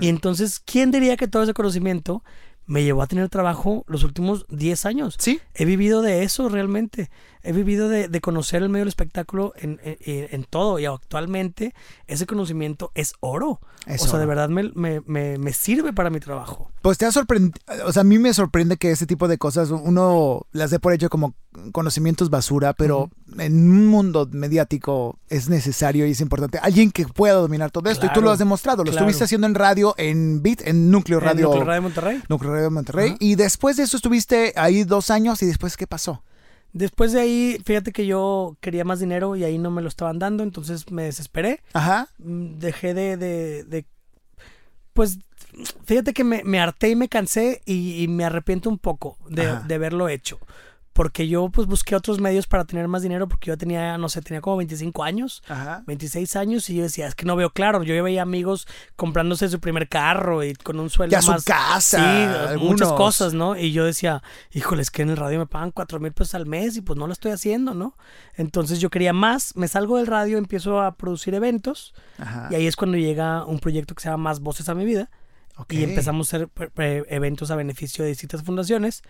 [0.00, 2.24] Y entonces, ¿quién diría que todo ese conocimiento
[2.66, 5.14] me llevó a tener trabajo los últimos 10 años?
[5.18, 7.10] Sí, He vivido de eso realmente.
[7.48, 10.78] He vivido de, de conocer el medio del espectáculo en, en- en todo.
[10.78, 11.74] Y actualmente
[12.06, 13.60] ese conocimiento es oro.
[13.86, 16.70] Es o sea, de verdad me, me- me- me sirve para mi trabajo.
[16.82, 19.70] Pues te ha sorprendido, o sea, a mí me sorprende que ese tipo de cosas
[19.70, 21.34] uno las dé por hecho como
[21.72, 27.34] conocimientos basura, pero en un mundo mediático es necesario y es importante alguien que pueda
[27.34, 28.98] dominar todo esto y tú lo has demostrado, lo claro.
[29.06, 32.22] estuviste haciendo en radio, en Beat, en Núcleo En Radio, Núcleo Radio Monterrey.
[32.28, 33.16] Núcleo Radio Monterrey Ajá.
[33.20, 36.22] y después de eso estuviste ahí dos años y después ¿qué pasó?
[36.72, 40.18] Después de ahí, fíjate que yo quería más dinero y ahí no me lo estaban
[40.18, 41.60] dando, entonces me desesperé.
[41.72, 43.86] Ajá, Mm, Dejé de, de- de-
[44.92, 45.18] pues
[45.84, 49.56] fíjate que me, me harté y me cansé y, y me arrepiento un poco de,
[49.66, 50.38] de haberlo hecho.
[50.98, 54.20] Porque yo pues busqué otros medios para tener más dinero porque yo tenía, no sé,
[54.20, 55.44] tenía como 25 años.
[55.48, 55.84] ajá.
[55.86, 57.84] 26 años y yo decía, es que no veo claro.
[57.84, 61.44] Yo veía amigos comprándose su primer carro y con un sueldo Ya su más.
[61.44, 63.56] casa, Sí, muchas cosas, ¿no?
[63.56, 66.46] Y yo decía, híjole, es que en el radio me pagan 4 mil pesos al
[66.46, 67.96] mes y pues no lo estoy haciendo, ¿no?
[68.34, 72.48] Entonces yo quería más, me salgo del radio, empiezo a producir eventos Ajá.
[72.50, 75.10] y ahí es cuando llega un proyecto que se llama Más Voces a mi vida
[75.70, 79.02] y empezamos a hacer pre- eventos a beneficio de distintas fundaciones.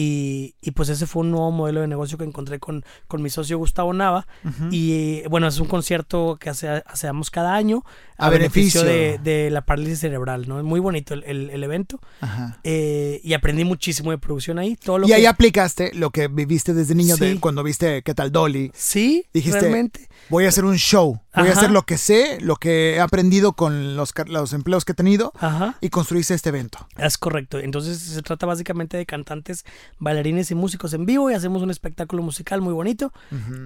[0.00, 3.30] Y, y pues ese fue un nuevo modelo de negocio que encontré con, con mi
[3.30, 4.28] socio Gustavo Nava.
[4.70, 7.82] Y bueno, es un concierto que hace- hacemos cada año
[8.16, 9.18] a, A beneficio, beneficio.
[9.24, 10.58] de, de la parálisis cerebral, ¿no?
[10.58, 11.98] Es muy bonito el, el- el evento.
[12.20, 12.60] Ajá.
[12.62, 14.76] Eh, y aprendí muchísimo de producción ahí.
[14.76, 18.14] Todo lo Y que- ahí aplicaste lo que viviste desde niño, de cuando viste qué
[18.14, 18.70] tal Dolly.
[18.74, 20.08] Sí, Dijiste, realmente.
[20.30, 23.52] Voy a hacer un show, voy a hacer lo que sé, lo que he aprendido
[23.52, 24.12] con los,
[24.52, 25.76] empleos que he tenido Ajá.
[25.80, 26.86] y construiste este evento.
[26.96, 27.58] Es correcto.
[27.58, 29.64] Entonces se trata básicamente de cantantes,
[29.98, 33.12] bailarines y músicos en vivo y hacemos un espectáculo musical muy bonito.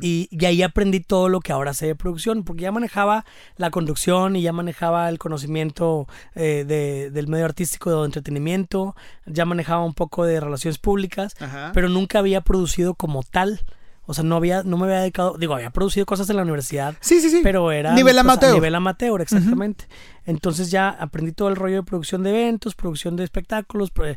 [0.00, 3.24] Y, y ahí aprendí todo lo que ahora sé de producción, porque ya manejaba
[3.56, 8.94] la conducción y ya manejaba el conocimiento eh, de- del medio artístico, de entretenimiento,
[9.26, 11.70] ya manejaba un poco de relaciones públicas, Ajá.
[11.74, 13.60] pero nunca había producido como tal.
[14.04, 16.96] O sea, no había, no me había dedicado, digo, había producido cosas en la universidad,
[17.00, 17.40] Sí, sí, sí.
[17.42, 18.54] pero era Nivel pues, a amateur.
[18.54, 19.86] nivel amateur, exactamente.
[20.24, 24.16] Entonces ya aprendí todo el rollo de producción de eventos, producción de espectáculos, t-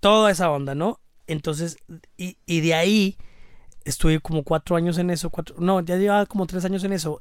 [0.00, 1.00] toda esa onda, ¿no?
[1.26, 1.78] Entonces,
[2.18, 3.16] y, y de ahí
[3.86, 7.20] estuve como cuatro años en eso, cuatro, no, ya llevaba como tres años en eso,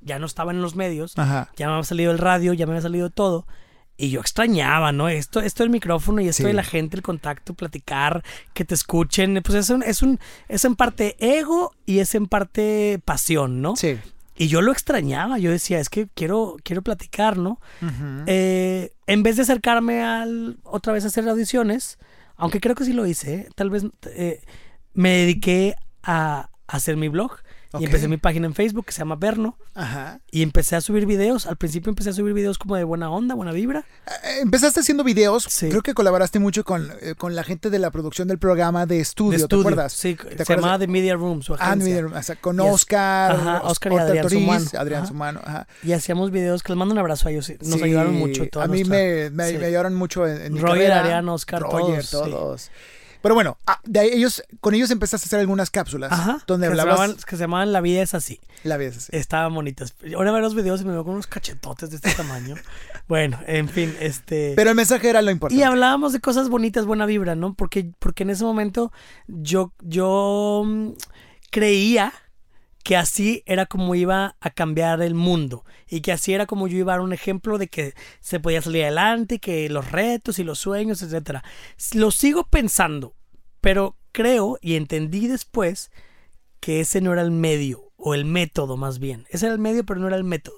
[0.00, 1.50] ya no estaba en los medios, Ajá.
[1.56, 3.46] ya me había salido el radio, ya me había salido todo.
[3.96, 5.08] Y yo extrañaba, ¿no?
[5.08, 6.46] Esto, esto del micrófono y esto Sí.
[6.48, 9.40] de la gente, el contacto, platicar, que te escuchen.
[9.44, 13.76] Pues es un, es un, es en parte ego y es en parte pasión, ¿no?
[13.76, 13.96] Sí.
[14.36, 17.60] Y yo lo extrañaba, yo decía, es que quiero, quiero platicar, ¿no?
[17.80, 18.24] Ujú.
[18.26, 21.98] Eh, en vez de acercarme al, otra vez a hacer audiciones,
[22.36, 23.48] aunque creo que sí lo hice, ¿eh?
[23.54, 24.42] tal vez eh,
[24.92, 27.36] me dediqué a, a hacer mi blog
[27.80, 30.20] Y empecé mi página en Facebook que se llama Verno Ajá.
[30.30, 31.46] y empecé a subir videos.
[31.46, 33.84] Al principio empecé a subir videos como de buena onda, buena vibra.
[34.24, 35.44] Eh, Empezaste haciendo videos.
[35.48, 35.68] Sí.
[35.68, 39.00] Creo que colaboraste mucho con, eh, con la gente de la producción del programa de
[39.00, 39.92] estudio, de ¿te acuerdas?
[39.92, 42.02] Sí, ¿Te se acuerdas llamaba The Media Room, su Ah, agencia.
[42.02, 44.64] mira, o sea, con Oscar, Ajá, Os- Oscar y Adrián Toriz, Sumano.
[44.78, 45.08] Adrián Ajá.
[45.08, 45.40] Sumano.
[45.44, 45.66] Ajá.
[45.82, 47.50] Y hacíamos videos que les mando un abrazo a ellos.
[47.60, 48.48] Nos Sí, ayudaron mucho.
[48.48, 49.58] toda A mí nuestra- me, me, sí.
[49.58, 50.92] me ayudaron mucho en, en mi Roger.
[50.92, 52.70] Arián, Oscar, Roger, todos, todos.
[53.24, 56.68] Pero bueno, ah, de ahí ellos, con ellos empezaste a hacer algunas cápsulas Ajá, donde
[56.68, 58.38] que, se hablabas llamaban, que se llamaban La vida es así.
[58.64, 59.16] la vez así.
[59.16, 59.94] Estaban bonitas.
[60.14, 62.54] Ahora veo los videos y me veo con unos cachetotes de este tamaño.
[63.06, 64.54] Bueno, en fin, este...
[64.56, 65.60] Pero el mensaje era lo importante.
[65.60, 67.52] y hablábamos de cosas bonitas, buena vibra, ¿no?
[67.52, 68.92] Porque, porque en ese momento
[69.26, 70.90] yo, yo mm,
[71.50, 72.12] creía
[72.84, 76.76] que así era como iba a cambiar el mundo y que así era como yo
[76.76, 80.44] iba a dar un ejemplo de que se podía salir adelante, que los retos y
[80.44, 81.42] los sueños, etcétera.
[81.94, 83.16] Lo sigo pensando,
[83.62, 85.90] pero creo y entendí después
[86.60, 89.24] que ese no era el medio o el método más bien.
[89.30, 90.56] Ese era el medio, pero no era el método.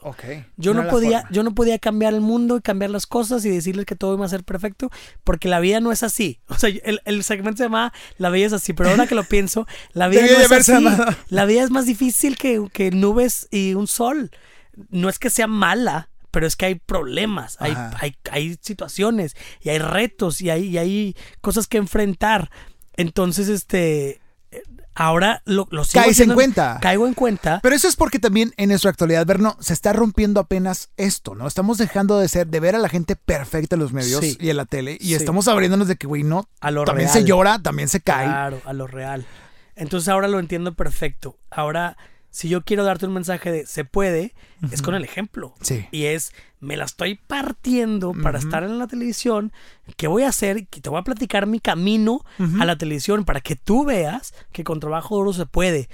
[0.57, 3.87] Yo no, podía, yo no podía cambiar el mundo y cambiar las cosas y decirles
[3.87, 4.91] que todo iba a ser perfecto,
[5.23, 6.41] porque la vida no es así.
[6.49, 9.23] O sea, el, el segmento se llama La vida es así, pero ahora que lo
[9.23, 10.85] pienso, la vida no es así.
[11.29, 14.33] La vida es más difícil que, que nubes y un sol.
[14.91, 19.69] No es que sea mala, pero es que hay problemas, hay, hay, hay situaciones y
[19.69, 22.51] hay retos y hay, y hay cosas que enfrentar.
[22.97, 24.21] Entonces, este,
[24.97, 26.79] ahora lo, lo sigo Caes en cuenta.
[26.81, 27.61] Caigo en cuenta.
[27.63, 31.47] Pero eso es porque también en nuestra actualidad, Berno, se está rompiendo apenas esto, ¿no?
[31.47, 34.37] Estamos dejando de ser, de ver a la gente perfecta en los medios Sí.
[34.41, 35.15] y en la tele, y Sí.
[35.15, 37.21] estamos abriéndonos de que, güey, no, A lo también real.
[37.21, 38.27] se llora, también se cae.
[38.27, 39.25] Claro, a lo real.
[39.77, 41.37] Entonces ahora lo entiendo perfecto.
[41.51, 41.97] Ahora,
[42.37, 44.35] si yo quiero darte un mensaje de se puede,
[44.70, 45.55] es con el ejemplo.
[45.62, 45.87] Sí.
[45.90, 49.55] Y es, me la estoy partiendo para estar en la televisión.
[49.96, 50.66] ¿Qué voy a hacer?
[50.66, 52.27] Que te voy a platicar mi camino
[52.61, 55.88] a la televisión para que tú veas que con trabajo duro se puede.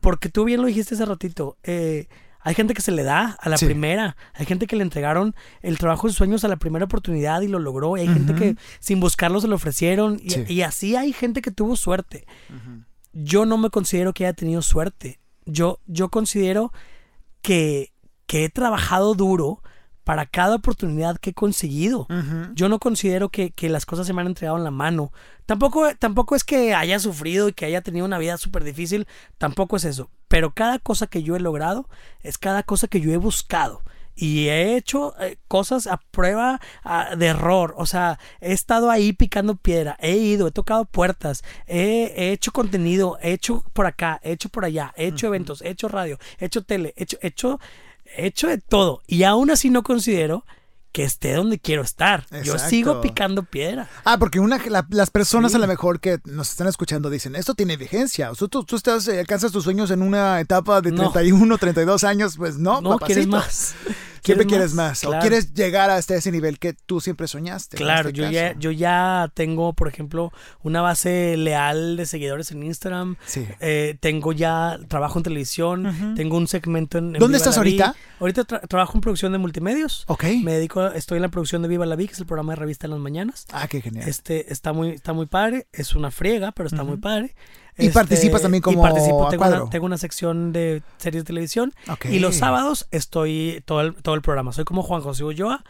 [0.00, 1.58] Porque tú bien lo dijiste hace ratito.
[1.64, 2.06] Eh,
[2.38, 4.16] hay gente que se le da a la primera.
[4.34, 7.58] Hay gente que le entregaron el trabajo de sueños a la primera oportunidad y lo
[7.58, 7.96] logró.
[7.96, 10.20] Y hay gente que sin buscarlo se lo ofrecieron.
[10.22, 12.28] Y, así hay gente que tuvo suerte.
[13.12, 15.18] Yo no me considero que haya tenido suerte.
[15.50, 16.72] Yo, yo considero
[17.42, 17.92] que,
[18.26, 19.62] que he trabajado duro
[20.04, 22.08] para cada oportunidad que he conseguido.
[22.54, 25.12] Yo no considero que, que, las cosas se me han entregado en la mano.
[25.46, 29.06] Tampoco, tampoco es que haya sufrido y que haya tenido una vida súper difícil.
[29.38, 30.10] Tampoco es eso.
[30.26, 31.88] Pero cada cosa que yo he logrado
[32.22, 33.82] es cada cosa que yo he buscado.
[34.14, 36.60] Y he hecho eh, cosas a prueba
[37.16, 37.74] de error.
[37.76, 39.96] O sea, he estado ahí picando piedra.
[40.00, 41.42] He ido, he tocado puertas.
[41.66, 43.18] He, hecho contenido.
[43.22, 44.20] He hecho por acá.
[44.22, 44.92] He hecho por allá.
[44.96, 45.62] He hecho eventos.
[45.62, 46.18] He hecho radio.
[46.38, 46.92] He hecho tele.
[46.96, 47.60] He hecho, he hecho
[48.16, 50.44] he hecho de todo y aún así no considero
[50.92, 52.26] que esté donde quiero estar.
[52.42, 53.88] Yo sigo picando piedra.
[54.04, 57.76] Ah, porque una, las personas a lo mejor que nos están escuchando dicen, esto tiene
[57.76, 58.30] vigencia.
[58.30, 62.04] O sea, tú, tú estás, eh, alcanzas tus sueños en una etapa de 31, 32
[62.04, 63.74] años, pues no, no quieres más.
[64.22, 65.04] Siempre quieres más.
[65.04, 67.76] O quieres llegar hasta ese nivel que tú siempre soñaste.
[67.76, 72.62] Claro, este yo, ya, yo ya tengo, por ejemplo, una base leal de seguidores en
[72.62, 73.16] Instagram.
[73.26, 73.46] Sí.
[73.60, 76.14] Eh, tengo ya trabajo en televisión.
[76.16, 77.12] Tengo un segmento en.
[77.14, 77.94] ¿Dónde estás ahorita?
[78.18, 80.04] Ahorita trabajo en producción de multimedios.
[80.06, 80.24] Ok.
[80.42, 82.56] Me dedico, estoy en la producción de Viva la Vi, que es el programa de
[82.56, 83.46] revista en las mañanas.
[83.52, 84.08] Ah, qué genial.
[84.08, 85.66] Este está muy, está muy padre.
[85.72, 87.34] Es una friega, pero está muy padre.
[87.78, 91.26] Y participas este, también como y participo, tengo, una, tengo una sección de series de
[91.26, 91.72] televisión
[92.04, 94.52] y los sábados estoy todo el, todo el programa.
[94.52, 95.64] Soy como Juan José Ulloa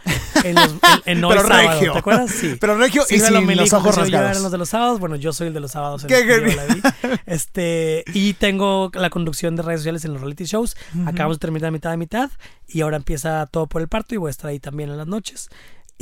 [0.45, 0.73] en, los,
[1.07, 1.93] en, Pero regio.
[1.93, 2.31] ¿te acuerdas?
[2.31, 2.57] Sí.
[2.61, 4.41] Pero regio y sin los ojos rasgados.
[4.41, 6.05] los de los sábados, bueno, yo soy el de los sábados.
[6.05, 6.81] En Qué
[7.27, 10.77] Este, y tengo la conducción de redes sociales en los reality shows.
[11.07, 12.31] Acabamos de terminar mitad de mitad
[12.67, 15.07] y ahora empieza todo por el parto y voy a estar ahí también en las
[15.07, 15.49] noches.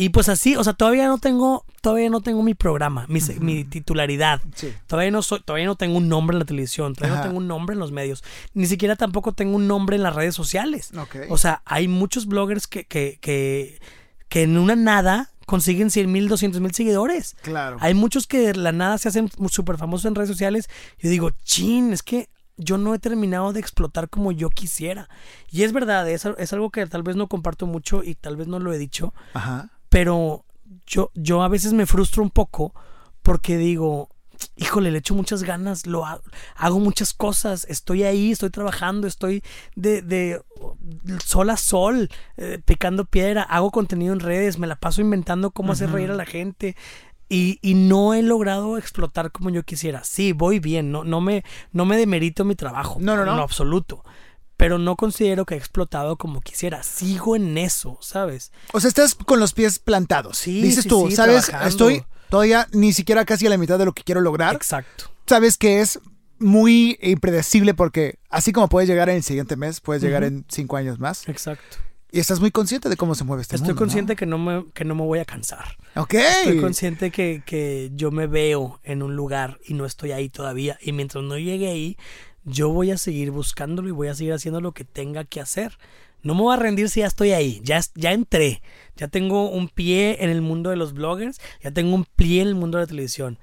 [0.01, 3.65] Y pues así, o sea, todavía no tengo, todavía no tengo mi programa, mi, mi
[3.65, 4.41] titularidad.
[4.87, 7.49] Todavía no soy, todavía no tengo un nombre en la televisión, todavía no tengo un
[7.49, 8.23] nombre en los medios,
[8.55, 10.93] ni siquiera tampoco tengo un nombre en las redes sociales.
[11.31, 13.81] O sea, hay muchos bloggers que, que, que,
[14.29, 17.35] que en una nada consiguen 100 mil, 200 mil seguidores.
[17.43, 17.79] Claro.
[17.81, 20.71] Hay muchos que de la nada se hacen súper famosos en redes sociales.
[21.01, 25.09] Yo digo, chin, es que yo no he terminado de explotar como yo quisiera.
[25.51, 28.47] Y es verdad, es, es algo que tal vez no comparto mucho y tal vez
[28.47, 29.13] no lo he dicho.
[29.35, 30.45] Ajá pero
[30.87, 32.75] yo, yo a veces me frustro un poco
[33.23, 34.09] porque digo,
[34.57, 36.23] híjole, le echo muchas ganas, lo hago,
[36.57, 39.43] hago muchas cosas, estoy ahí, estoy trabajando, estoy
[39.77, 40.41] de, de
[41.25, 45.73] sol a sol, eh, picando piedra, hago contenido en redes, me la paso inventando cómo
[45.73, 46.77] hacer reír a la gente.
[47.31, 50.03] Y, y, no he logrado explotar como yo quisiera.
[50.03, 52.97] Sí, voy bien, no, no, me, no me demerito mi trabajo.
[53.03, 53.35] No, no, no.
[53.35, 54.03] En absoluto
[54.59, 56.83] pero no considero que he explotado como quisiera.
[56.83, 58.53] Sigo en eso, ¿sabes?
[58.73, 60.37] O sea, estás con los pies plantados.
[60.37, 60.61] Sí.
[60.61, 61.51] Dices tú, ¿sabes?
[61.65, 64.57] Estoy todavía ni siquiera casi a la mitad de lo que quiero lograr.
[64.57, 65.11] Exacto.
[65.27, 66.01] Sabes que es
[66.41, 70.77] muy impredecible porque así como puedes llegar en el siguiente mes, puedes llegar en cinco
[70.77, 71.29] años más.
[71.29, 71.79] Exacto.
[72.11, 73.81] Y estás muy consciente de cómo se mueve este Estoy mundo.
[73.81, 75.77] Consciente que, no me, que no me voy a cansar.
[75.95, 76.15] Ok.
[76.15, 80.79] Estoy consciente que, que yo me veo en un lugar y no estoy ahí todavía.
[80.81, 81.97] Y mientras no llegue ahí,
[82.45, 85.79] yo voy a seguir buscándolo y voy a seguir haciendo lo que tenga que hacer.
[86.23, 88.63] No me voy a rendir si ya estoy ahí, ya, ya entré,
[88.97, 92.49] ya tengo un pie en el mundo de los bloggers, ya tengo un pie en
[92.49, 93.39] el mundo de la televisión.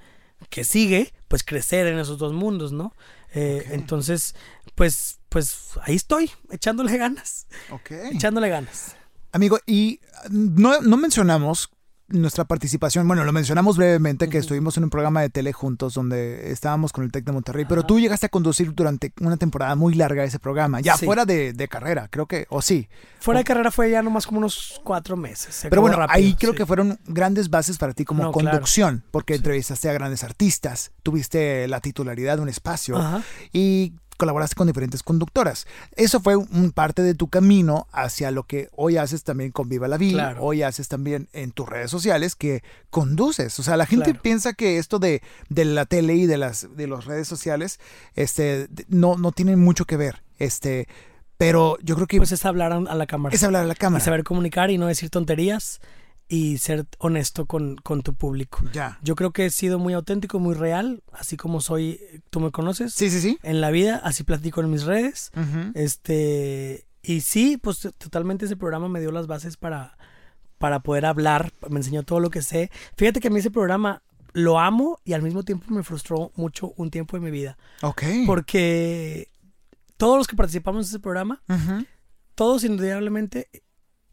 [0.49, 2.93] Que sigue, pues crecer en esos dos mundos, ¿no?
[3.33, 4.35] Eh, entonces,
[4.75, 7.47] pues, pues ahí estoy, echándole ganas.
[7.71, 7.91] Ok.
[8.11, 8.95] Echándole ganas.
[9.31, 11.69] Amigo, y no, no mencionamos
[12.07, 16.51] nuestra participación, bueno, lo mencionamos brevemente que estuvimos en un programa de tele juntos donde
[16.51, 19.95] estábamos con el Tec de Monterrey, pero tú llegaste a conducir durante una temporada muy
[19.95, 22.87] larga ese programa, ya fuera de, carrera, creo que, o sí.
[23.19, 25.65] Fuera de carrera fue ya nomás como unos cuatro meses.
[25.67, 29.93] Pero bueno, ahí creo que fueron grandes bases para ti como conducción, porque entrevistaste a
[29.93, 33.01] grandes artistas, tuviste la titularidad de un espacio
[33.51, 35.67] y colaboraste con diferentes conductoras.
[35.95, 39.87] Eso fue un parte de tu camino hacia lo que hoy haces también con Viva
[39.87, 43.59] la Vida, hoy haces también en tus redes sociales que conduces.
[43.59, 46.87] O sea, la gente piensa que esto de, de, la tele y de las de
[46.87, 47.79] las redes sociales
[48.15, 50.23] este, no, no tienen mucho que ver.
[50.37, 50.87] Este,
[51.37, 52.17] pero yo creo que...
[52.17, 53.35] Pues es hablar a la cámara.
[53.35, 54.01] Es hablar a la cámara.
[54.01, 55.81] Y saber comunicar y no decir tonterías
[56.27, 58.63] y ser honesto con, tu público.
[58.73, 58.99] Ya.
[59.03, 62.93] Yo creo que he sido muy auténtico, muy real, así como soy, tú me conoces.
[62.93, 63.37] Sí, sí, sí.
[63.43, 65.31] En la vida, así platico en mis redes.
[65.73, 69.97] Este, y sí, pues totalmente ese programa me dio las bases para,
[70.57, 72.71] para poder hablar, me enseñó todo lo que sé.
[72.97, 74.01] Fíjate que a mí ese programa
[74.33, 77.57] lo amo y al mismo tiempo me frustró mucho un tiempo de mi vida.
[77.81, 78.03] Ok.
[78.25, 79.29] Porque
[79.97, 81.41] todos los que participamos en ese programa,
[82.33, 83.47] todos indudablemente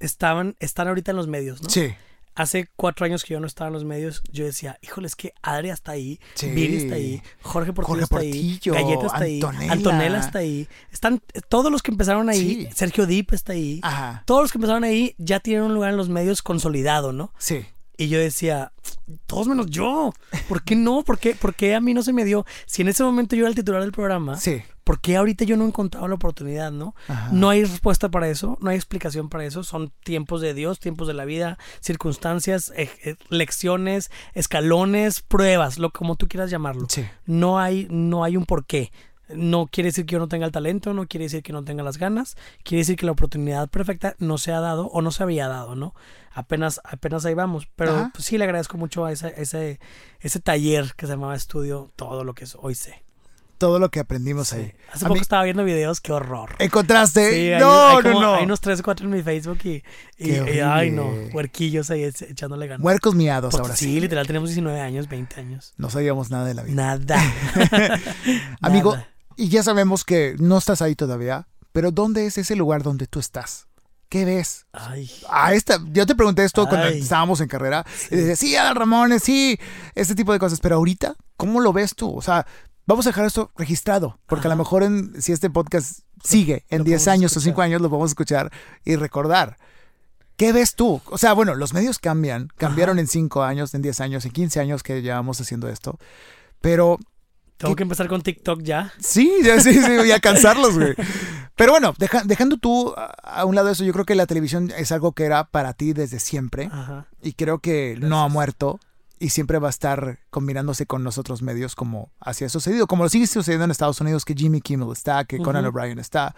[0.03, 1.71] estaban, están ahorita en los medios, ¿no?
[1.71, 1.95] Sí.
[2.35, 5.35] Hace cuatro años que yo no estaba en los medios, yo decía, híjole, es que
[5.43, 10.38] Adri está ahí, Viri está ahí, Jorge Portillo está ahí, Galleta está ahí, Antonella está
[10.38, 10.67] ahí.
[10.91, 13.81] Están todos los que empezaron ahí, Sergio Deep está ahí.
[13.83, 14.23] Ajá.
[14.25, 17.35] Todos los que empezaron ahí ya tienen un lugar en los medios consolidado, ¿no?
[17.37, 17.67] Sí.
[17.99, 18.73] Y yo decía,
[19.27, 20.15] todos menos yo.
[20.49, 21.03] ¿Por qué no?
[21.03, 22.47] ¿Por qué, ¿Por qué a mí no se me dio?
[22.67, 24.62] Si en ese momento yo era el titular del programa, sí.
[24.85, 26.95] ¿Por qué ahorita yo no he encontrado la oportunidad, no?
[27.31, 29.62] No hay respuesta para eso, no hay explicación para eso.
[29.62, 35.90] Son tiempos de Dios, tiempos de la vida, circunstancias, eh, eh, lecciones, escalones, pruebas, lo
[35.90, 36.87] como tú quieras llamarlo.
[36.88, 37.07] Sí.
[37.27, 38.92] No hay, no hay un porqué.
[39.29, 41.83] No quiere decir que yo no tenga el talento, no quiere decir que no tenga
[41.83, 45.23] las ganas, quiere decir que la oportunidad perfecta no se ha dado o no se
[45.23, 45.95] había dado, ¿no?
[46.35, 47.68] Apenas, apenas ahí vamos.
[47.77, 49.81] Pero pues, sí le agradezco mucho a ese, ese,
[50.21, 53.05] ese taller que se llamaba Estudio, todo lo que hoy sé
[53.62, 54.72] todo lo que aprendimos ahí.
[54.92, 56.57] Hace poco estaba viendo videos, qué horror.
[56.59, 57.31] ¿Encontraste?
[57.31, 58.35] Sí, no, hay, no, no.
[58.35, 59.85] Hay unos 3 o 4 en mi Facebook y,
[60.18, 62.85] y, ay, no, huerquillos ahí echándole ganas.
[62.85, 63.85] Huercos miados ahora sí.
[63.85, 65.75] Sí, literal, tenemos 19 años, 20 años.
[65.77, 66.75] No sabíamos nada de la vida.
[66.75, 68.01] Nada.
[68.62, 68.96] Amigo,
[69.37, 73.20] y ya sabemos que no estás ahí todavía, pero ¿dónde es ese lugar donde tú
[73.20, 73.68] estás?
[74.09, 74.66] ¿Qué ves?
[74.72, 75.09] Ay.
[75.31, 77.87] Ah, esta, yo te pregunté esto cuando estábamos en carrera.
[78.11, 79.57] Y decía, sí, Adal Ramones, sí,
[79.94, 80.59] este tipo de cosas.
[80.59, 82.14] Pero ahorita, ¿cómo lo ves tú?
[82.14, 82.44] O sea,
[82.87, 86.85] vamos a dejar esto registrado, porque a lo mejor en, si este podcast sigue en
[86.85, 88.51] 10 años o 5 años, lo vamos a escuchar
[88.85, 89.57] y recordar.
[90.37, 91.01] ¿Qué ves tú?
[91.07, 94.61] O sea, bueno, los medios cambian, cambiaron en 5 años, en 10 años, en 15
[94.61, 95.99] años que llevamos haciendo esto,
[96.61, 96.99] pero...
[97.59, 98.92] Tengo que empezar con TikTok ya.
[98.99, 100.95] Sí, ya, sí, sí, voy a cansarlos, güey.
[101.55, 105.12] Pero bueno, dejando tú a un lado eso, yo creo que la televisión es algo
[105.12, 106.71] que era para ti desde siempre.
[107.23, 108.81] Y creo que no ha muerto
[109.23, 113.05] y siempre va a estar combinándose con los otros medios como así ha sucedido, como
[113.05, 116.35] lo sigue sucediendo en Estados Unidos, que Jimmy Kimmel está, que Conan O'Brien está.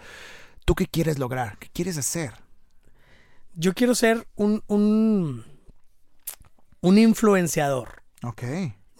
[0.65, 1.57] ¿Tú qué quieres lograr?
[1.57, 2.33] ¿Qué quieres hacer?
[3.55, 5.43] Yo quiero ser un, un,
[6.81, 8.03] un influenciador.
[8.21, 8.43] Ok.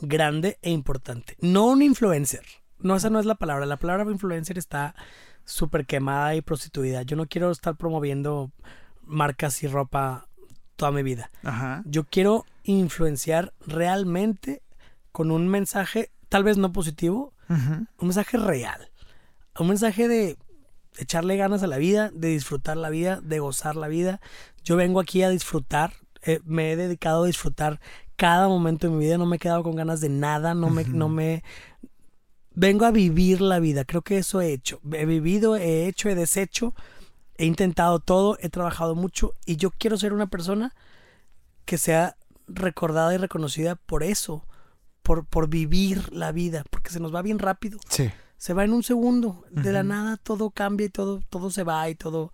[0.01, 1.37] Grande e importante.
[1.41, 2.43] No un influencer.
[2.79, 3.67] No, esa no es la palabra.
[3.67, 4.95] La palabra influencer está
[5.43, 7.03] súper quemada y prostituida.
[7.03, 8.51] Yo no quiero estar promoviendo
[9.03, 10.27] marcas y ropa
[10.75, 11.29] toda mi vida.
[11.43, 11.83] Ajá.
[11.85, 14.61] Yo quiero influenciar realmente
[15.11, 18.91] con un mensaje, tal vez no positivo, un mensaje real.
[19.57, 20.37] Un mensaje de
[20.97, 24.19] echarle ganas a la vida, de disfrutar la vida, de gozar la vida.
[24.63, 27.79] Yo vengo aquí a disfrutar, eh, me he dedicado a disfrutar
[28.15, 30.83] cada momento de mi vida, no me he quedado con ganas de nada, no me,
[30.85, 31.43] no me...
[32.51, 34.79] Vengo a vivir la vida, creo que eso he hecho.
[34.93, 36.73] He vivido, he hecho, he deshecho,
[37.37, 40.73] he intentado todo, he trabajado mucho y yo quiero ser una persona
[41.65, 42.15] que sea
[42.47, 44.45] recordada y reconocida por eso,
[45.01, 47.79] por, por vivir la vida, porque se nos va bien rápido.
[47.89, 48.11] Sí.
[48.37, 51.89] Se va en un segundo, de la nada todo cambia y todo, todo se va
[51.89, 52.33] y todo.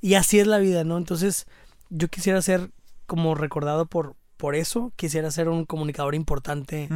[0.00, 0.98] Y así es la vida, ¿no?
[0.98, 1.46] Entonces,
[1.90, 2.70] yo quisiera ser
[3.06, 6.88] como recordado por, por eso, quisiera ser un comunicador importante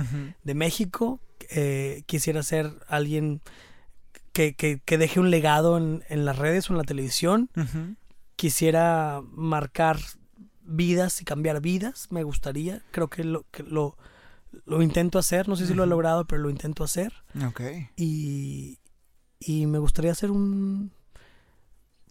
[0.43, 3.41] de México, eh, quisiera ser alguien
[4.33, 7.51] que, que, deje un legado en, en, las redes o en la televisión.
[8.37, 9.99] Quisiera marcar
[10.73, 12.83] vidas y cambiar vidas, me gustaría.
[12.91, 13.97] Creo que lo, que lo,
[14.65, 17.13] lo intento hacer, no sé si lo he logrado, pero lo intento hacer.
[17.47, 17.61] Ok.
[17.97, 18.79] Y,
[19.41, 20.93] y me gustaría ser un...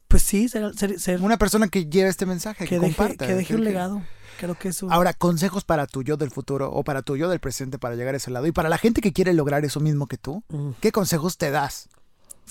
[0.07, 3.63] Pues sí, ser, ser, una persona que lleve este mensaje, que, deje, Que deje un
[3.63, 4.03] legado.
[4.39, 4.91] Creo que eso.
[4.91, 8.13] Ahora, consejos para tu yo del futuro o para tu yo del presente para llegar
[8.13, 8.45] a ese lado.
[8.45, 10.43] Y para la gente que quiere lograr eso mismo que tú,
[10.81, 11.87] ¿qué consejos te das?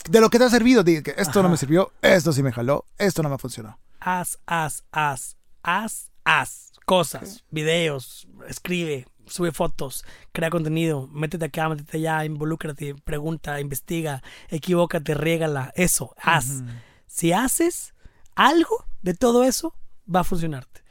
[0.09, 2.87] De lo que te ha servido, que esto no me sirvió, esto sí me jaló,
[2.97, 3.79] esto no me funcionó.
[4.01, 11.99] Haz, haz, haz, haz, haz cosas, videos, escribe, sube fotos, crea contenido, métete acá, métete
[11.99, 16.65] allá, involúcrate, pregunta, investiga, equivócate, riégala, eso, haz.
[17.07, 17.95] Si haces
[18.35, 19.75] algo de todo eso,
[20.13, 20.83] va a funcionarte.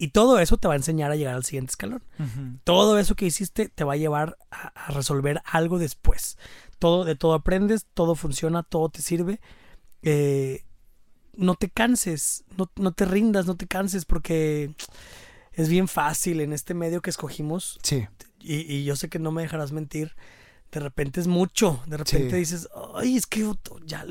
[0.00, 2.04] Y todo eso te va a enseñar a llegar al siguiente escalón.
[2.62, 6.38] Todo eso que hiciste te va a llevar a, resolver algo después.
[6.78, 9.40] Todo, de todo aprendes, todo funciona, todo te sirve.
[10.02, 10.64] Eh,
[11.38, 14.74] no te canses, no, no, te rindas, no te canses porque
[15.52, 17.78] es bien fácil en este medio que escogimos.
[17.82, 18.06] Sí.
[18.40, 20.16] Y, yo sé que no me dejarás mentir.
[20.72, 21.80] De repente es mucho.
[21.86, 23.50] De repente dices, ay, es que
[23.86, 24.04] ya,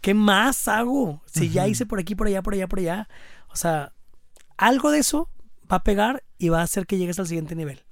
[0.00, 1.22] ¿qué más hago?
[1.26, 3.08] Si ya hice por aquí, por allá, por allá, por allá.
[3.48, 3.92] O sea,
[4.56, 5.28] algo de eso
[5.70, 7.82] va a pegar y va a hacer que llegues al siguiente nivel.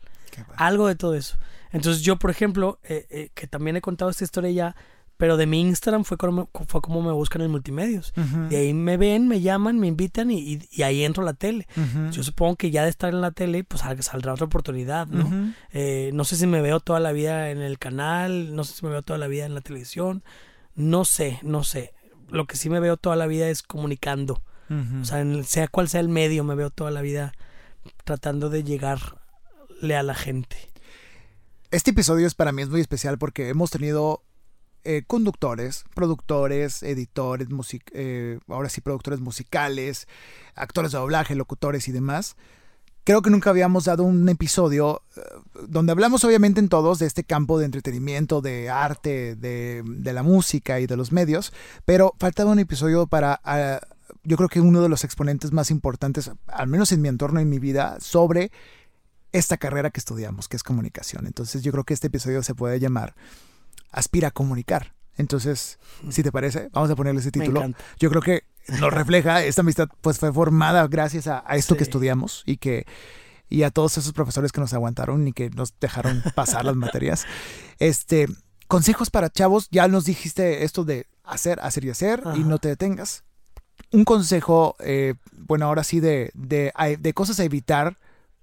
[0.56, 1.38] Algo de todo eso.
[1.72, 4.76] Entonces yo, por ejemplo, eh, eh, que también he contado esta historia ya,
[5.22, 8.12] pero de mi Instagram fue como, fue como me buscan en multimedios.
[8.48, 11.68] De ahí me ven, me llaman, me invitan y, y, ahí entro a la tele.
[12.10, 15.54] Yo supongo que ya de estar en la tele, pues saldrá otra oportunidad, ¿no?
[15.70, 18.84] Eh, no sé si me veo toda la vida en el canal, no sé si
[18.84, 20.24] me veo toda la vida en la televisión,
[20.74, 21.94] no sé, no sé.
[22.28, 24.42] Lo que sí me veo toda la vida es comunicando.
[25.02, 27.32] O sea, sea cual sea el medio, me veo toda la vida
[28.02, 30.56] tratando de llegarle a la gente.
[31.70, 34.24] Este episodio es para mí es muy especial porque hemos tenido
[34.84, 37.48] eh, conductores, productores, editores,
[37.92, 40.08] eh, ahora sí productores musicales,
[40.54, 42.36] actores de doblaje, locutores y demás.
[43.04, 45.20] Creo que nunca habíamos dado un episodio eh,
[45.68, 50.80] donde hablamos obviamente en todos de este campo de entretenimiento, de arte, de, la música
[50.80, 51.52] y de los medios,
[51.84, 53.80] pero faltaba un episodio para ah,
[54.24, 57.44] yo creo que uno de los exponentes más importantes, al menos en mi entorno y
[57.44, 58.52] en mi vida, sobre
[59.32, 61.26] esta carrera que estudiamos, que es comunicación.
[61.26, 63.14] Entonces yo creo que este episodio se puede llamar
[63.92, 64.94] Aspira a comunicar.
[65.16, 65.78] Entonces,
[66.08, 67.62] si te parece, vamos a ponerle ese título.
[67.98, 68.44] Yo creo que
[68.80, 72.86] nos refleja, esta amistad pues fue formada gracias a, esto que estudiamos y que
[73.48, 77.26] y a todos esos profesores que nos aguantaron y que nos dejaron pasar las materias.
[77.78, 78.28] Este,
[78.68, 82.68] consejos para chavos, ya nos dijiste esto de hacer, hacer y hacer y no te
[82.68, 83.24] detengas
[83.92, 87.98] un consejo, eh, bueno, ahora sí, de, de, de, cosas a evitar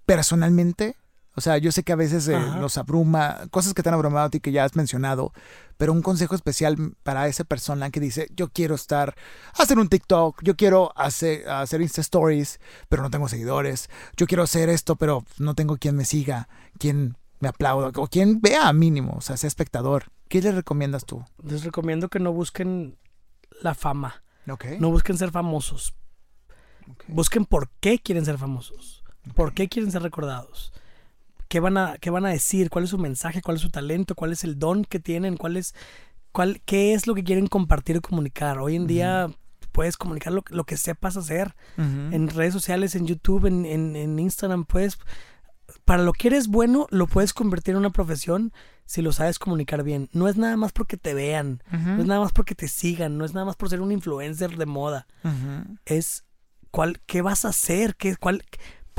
[0.05, 0.95] personalmente.
[1.39, 4.25] O sea, yo sé que a veces eh, nos abruma, cosas que te han abrumado
[4.25, 5.31] a ti que ya has mencionado,
[5.77, 9.15] pero un consejo especial para esa persona que dice, yo quiero estar,
[9.57, 12.59] hacer un TikTok, yo quiero hacer, hacer Insta Stories,
[12.89, 17.15] pero no tengo seguidores, yo quiero hacer esto, pero no tengo quien me siga, quien
[17.39, 20.07] me aplauda, o quien vea mínimo, o sea, sea espectador.
[20.27, 21.23] ¿Qué les recomiendas tú?
[21.41, 22.97] Les recomiendo que no busquen
[23.61, 24.23] la fama.
[24.45, 25.93] No busquen ser famosos.
[27.07, 29.05] Busquen por qué quieren ser famosos.
[29.35, 30.73] ¿Por qué quieren ser recordados?
[31.49, 32.69] ¿Qué van, a, ¿Qué van a decir?
[32.69, 33.41] ¿Cuál es su mensaje?
[33.41, 34.15] ¿Cuál es su talento?
[34.15, 35.35] ¿Cuál es el don que tienen?
[35.35, 35.75] ¿Cuál es,
[36.31, 38.59] cuál, ¿Qué es lo que quieren compartir y comunicar?
[38.59, 39.29] Hoy en día
[39.71, 41.55] puedes comunicar lo, lo, que sepas hacer.
[41.77, 44.97] En redes sociales, en YouTube, en, en, en Instagram, puedes
[45.85, 48.53] para lo que eres bueno, lo puedes convertir en una profesión
[48.85, 50.09] si lo sabes comunicar bien.
[50.13, 53.25] No es nada más porque te vean, no es nada más porque te sigan, no
[53.25, 55.07] es nada más por ser un influencer de moda.
[55.85, 56.25] Es
[56.71, 58.43] cuál, qué vas a hacer, qué, cuál,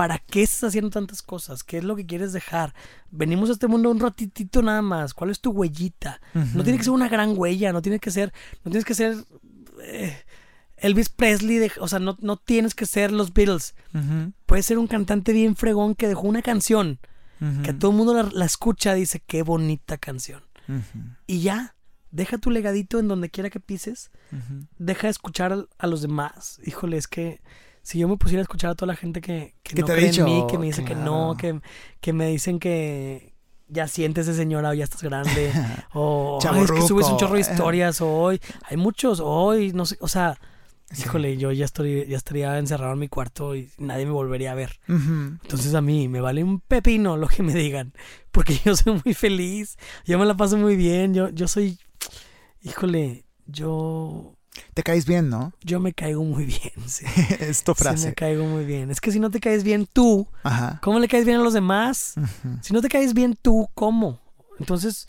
[0.00, 2.72] para qué estás haciendo tantas cosas, qué es lo que quieres dejar.
[3.10, 5.12] Venimos a este mundo un ratitito nada más.
[5.12, 6.22] ¿Cuál es tu huellita?
[6.32, 8.32] No tiene que ser una gran huella, no tiene que ser,
[8.64, 9.14] no tienes que ser
[9.82, 10.16] eh,
[10.78, 13.74] Elvis Presley, o sea, no, no, tienes que ser los Beatles.
[14.46, 16.98] Puedes ser un cantante bien fregón que dejó una canción,
[17.62, 20.42] que todo el mundo la, escucha y dice, qué bonita canción.
[21.26, 21.74] Y ya,
[22.10, 24.10] deja tu legadito en donde quiera que pises,
[24.78, 26.58] deja de escuchar a, los demás.
[26.64, 27.42] Híjole, es que
[27.82, 30.24] si yo me pusiera a escuchar a toda la gente que, que no cree en
[30.24, 31.60] mí, que me dice que no, que,
[32.00, 33.34] que me dicen que,
[33.70, 35.52] ya siéntese señora o ya estás grande
[35.94, 40.08] o es que subes un chorro de historias hoy hay muchos hoy no sé o
[40.08, 40.36] sea
[40.98, 44.56] Híjole, yo ya, estoy, ya estaría encerrado en mi cuarto y nadie me volvería a
[44.56, 44.80] ver.
[44.88, 47.92] Entonces a mí me vale un pepino lo que me digan,
[48.32, 51.78] porque yo soy muy feliz, yo me la paso muy bien, yo, yo soy,
[52.62, 54.34] híjole, yo...
[54.74, 55.52] Te caes bien, ¿no?
[55.62, 57.04] Yo me caigo muy bien, sí.
[57.38, 57.98] es tu frase.
[57.98, 58.90] Sí, me caigo muy bien.
[58.90, 60.28] Es que si no te caes bien tú,
[60.82, 62.14] ¿cómo le caes bien a los demás?
[62.62, 64.20] Si no te caes bien tú, ¿cómo?
[64.58, 65.08] Entonces,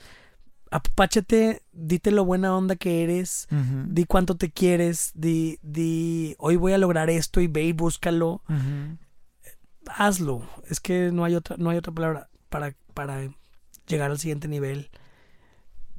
[0.69, 3.47] apáchate, dite lo buena onda que eres,
[3.87, 8.43] di cuánto te quieres, di, di, hoy voy a lograr esto y ve y búscalo.
[9.87, 10.47] Hazlo.
[10.69, 13.21] Es que no hay otra, no hay otra palabra para, para
[13.87, 14.89] llegar al siguiente nivel.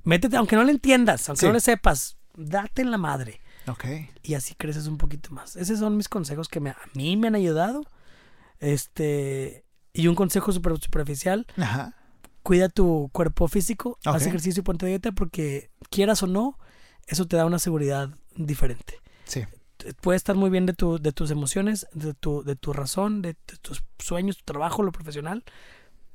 [0.04, 3.40] Métete, aunque no le entiendas, aunque no le sepas, date en la madre.
[3.68, 3.84] Ok.
[4.22, 5.56] Y así creces un poquito más.
[5.56, 7.84] Esos son mis consejos que a mí me han ayudado.
[8.60, 11.46] Este, y un consejo super superficial.
[11.56, 11.94] Ajá
[12.42, 16.58] cuida tu cuerpo físico, haz ejercicio y ponte dieta porque quieras o no,
[17.06, 19.00] eso te da una seguridad diferente.
[19.24, 19.44] Sí.
[20.00, 23.34] Puede estar muy bien de, tu, de tus emociones, de tu, de tu razón, de,
[23.34, 25.44] tus sueños, tu trabajo, lo profesional,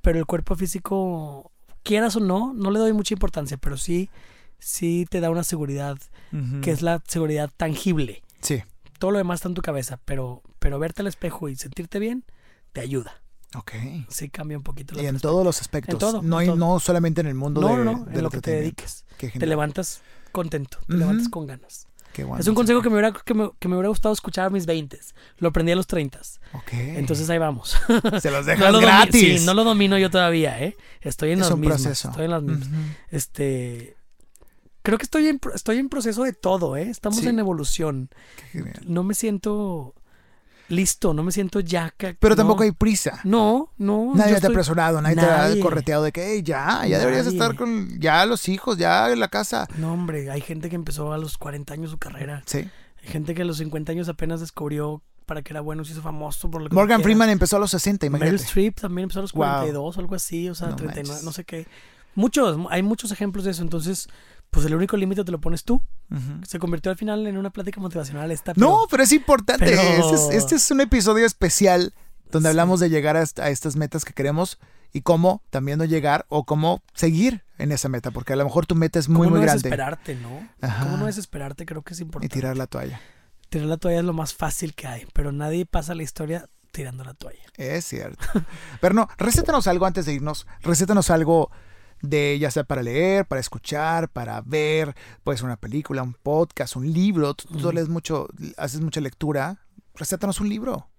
[0.01, 1.51] pero el cuerpo físico,
[1.83, 4.09] quieras o no, no le doy mucha importancia, pero sí,
[4.59, 5.97] sí te da una seguridad,
[6.61, 8.23] que es la seguridad tangible.
[8.41, 8.63] Sí.
[8.99, 12.25] Todo lo demás está en tu cabeza, pero, pero verte al espejo y sentirte bien
[12.73, 13.21] te ayuda.
[13.55, 13.71] Ok.
[14.09, 14.95] Sí, cambia un poquito.
[14.95, 15.93] La y en todos los aspectos.
[15.93, 19.05] En todo, no, no solamente en el mundo de, no, en lo que te dediques.
[19.17, 20.01] Te levantas
[20.31, 21.87] contento, te levantas con ganas.
[22.13, 24.47] Qué bueno, es un consejo que me, hubiera, que, me, que me hubiera gustado escuchar
[24.47, 24.99] a mis 20.
[25.37, 26.19] Lo aprendí a los 30.
[26.53, 26.73] Ok.
[26.73, 27.77] Entonces ahí vamos.
[28.21, 29.41] Se los dejas gratis.
[29.41, 30.75] Sí, no lo domino yo todavía, ¿eh?
[31.01, 31.81] Estoy en es los mismos.
[31.81, 32.09] Proceso.
[32.09, 32.69] Estoy en las mismas.
[33.09, 33.96] Este.
[34.87, 36.89] Creo que estoy en, estoy en proceso de todo, ¿eh?
[36.89, 38.09] Estamos en evolución.
[38.85, 39.93] No me siento
[40.69, 41.93] listo, no me siento ya.
[41.97, 43.19] Pero tampoco hay prisa.
[43.25, 44.13] No, no.
[44.15, 47.99] Nadie te ha apresurado, nadie, te ha correteado de que ya, ya deberías estar con
[47.99, 49.67] ya los hijos, ya en la casa.
[49.77, 52.43] No, hombre, hay gente que empezó a los 40 años su carrera.
[52.45, 52.59] Sí.
[52.59, 56.01] Hay gente que a los 50 años apenas descubrió para que era bueno, se hizo
[56.01, 58.31] famoso por lo que Morgan Freeman empezó a los 60, imagínate.
[58.31, 61.33] Meryl Streep también empezó a los 42 o algo así, o sea, no 39, no
[61.33, 61.67] sé qué.
[62.15, 64.07] Muchos, hay muchos ejemplos de eso, entonces
[64.51, 65.81] pues el único límite te lo pones tú.
[66.47, 68.53] Se convirtió al final en una plática motivacional esta.
[68.55, 69.73] no, pero es importante.
[69.73, 71.93] Este, este, es, un episodio especial
[72.31, 74.57] donde hablamos de llegar a, estas metas que queremos
[74.93, 78.65] y cómo también no llegar o cómo seguir en esa meta, porque a lo mejor
[78.65, 79.69] tu meta es muy, muy grande.
[79.69, 80.79] ¿Cómo no desesperarte, no?
[80.83, 81.65] ¿Cómo no desesperarte?
[81.65, 82.33] Creo que es importante.
[82.33, 83.01] Y tirar la toalla.
[83.49, 87.03] Tirar la toalla es lo más fácil que hay, pero nadie pasa la historia tirando
[87.03, 87.43] la toalla.
[87.55, 88.25] Es cierto.
[88.81, 90.47] pero no, recétanos algo antes de irnos.
[90.61, 91.51] Recétanos algo
[92.01, 96.75] de ya sea para leer, para escuchar, para ver, puede ser una película, un podcast,
[96.75, 98.27] un libro, tú, lees mucho,
[98.57, 99.59] haces mucha lectura,
[99.95, 100.89] recétanos un libro.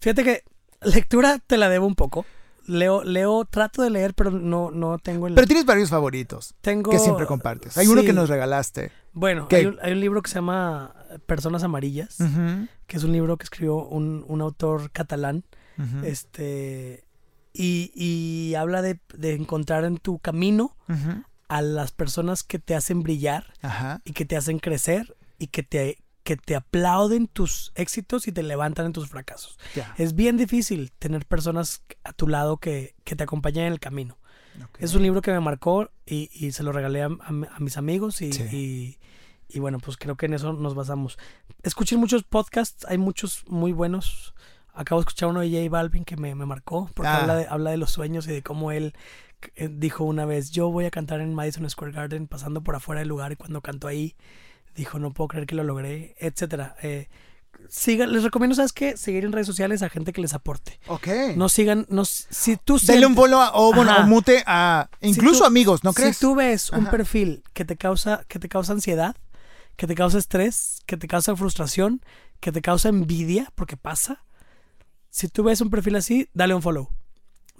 [0.00, 0.44] Fíjate que
[0.82, 2.24] lectura te la debo un poco.
[2.66, 5.34] Leo, leo, trato de leer, pero no, no tengo el...
[5.34, 6.90] Pero tienes varios favoritos tengo...
[6.90, 7.78] que siempre compartes.
[7.78, 8.90] Hay uno que nos regalaste.
[9.12, 10.92] Bueno, hay un, hay un, libro que se llama
[11.26, 12.18] Personas Amarillas,
[12.88, 15.44] que es un libro que escribió un, un autor catalán.
[16.02, 17.05] Este
[17.56, 20.76] y, habla de, encontrar en tu camino
[21.48, 23.52] a las personas que te hacen brillar
[24.04, 28.42] y que te hacen crecer y que te, que te aplauden tus éxitos y te
[28.42, 29.58] levantan en tus fracasos.
[29.96, 34.18] Es bien difícil tener personas a tu lado que, te acompañen en el camino.
[34.78, 37.08] Es un libro que me marcó y, se lo regalé a,
[37.58, 38.98] mis amigos y,
[39.48, 41.18] y, bueno, pues creo que en eso nos basamos.
[41.62, 44.34] Escuchen muchos podcasts, hay muchos muy buenos
[44.76, 47.36] acabo de escuchar uno de J Balvin que me, marcó, porque habla, ah.
[47.36, 48.94] de, habla de los sueños y de cómo él
[49.54, 53.00] eh, dijo una vez, yo voy a cantar en Madison Square Garden pasando por afuera
[53.00, 54.16] del lugar y cuando canto ahí,
[54.74, 56.76] dijo, no puedo creer que lo logré, etcétera.
[56.82, 57.08] Eh,
[58.08, 58.96] les recomiendo, ¿sabes qué?
[58.96, 60.78] Seguir en redes sociales a gente que les aporte.
[60.88, 61.08] Ok.
[61.36, 65.92] No sigan, no, si tú Dale un follow o, bueno, mute a incluso amigos, ¿no
[65.92, 66.16] crees?
[66.16, 69.16] Si tú ves un perfil que te causa, que te causa ansiedad,
[69.76, 72.02] que te causa estrés, que te causa frustración,
[72.40, 74.24] que te causa envidia, porque pasa,
[75.16, 76.90] si tú ves un perfil así, dale un follow.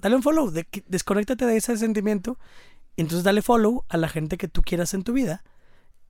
[0.02, 2.38] Dale un follow, de, desconéctate de ese sentimiento.
[2.96, 5.42] Y entonces dale follow a la gente que tú quieras en tu vida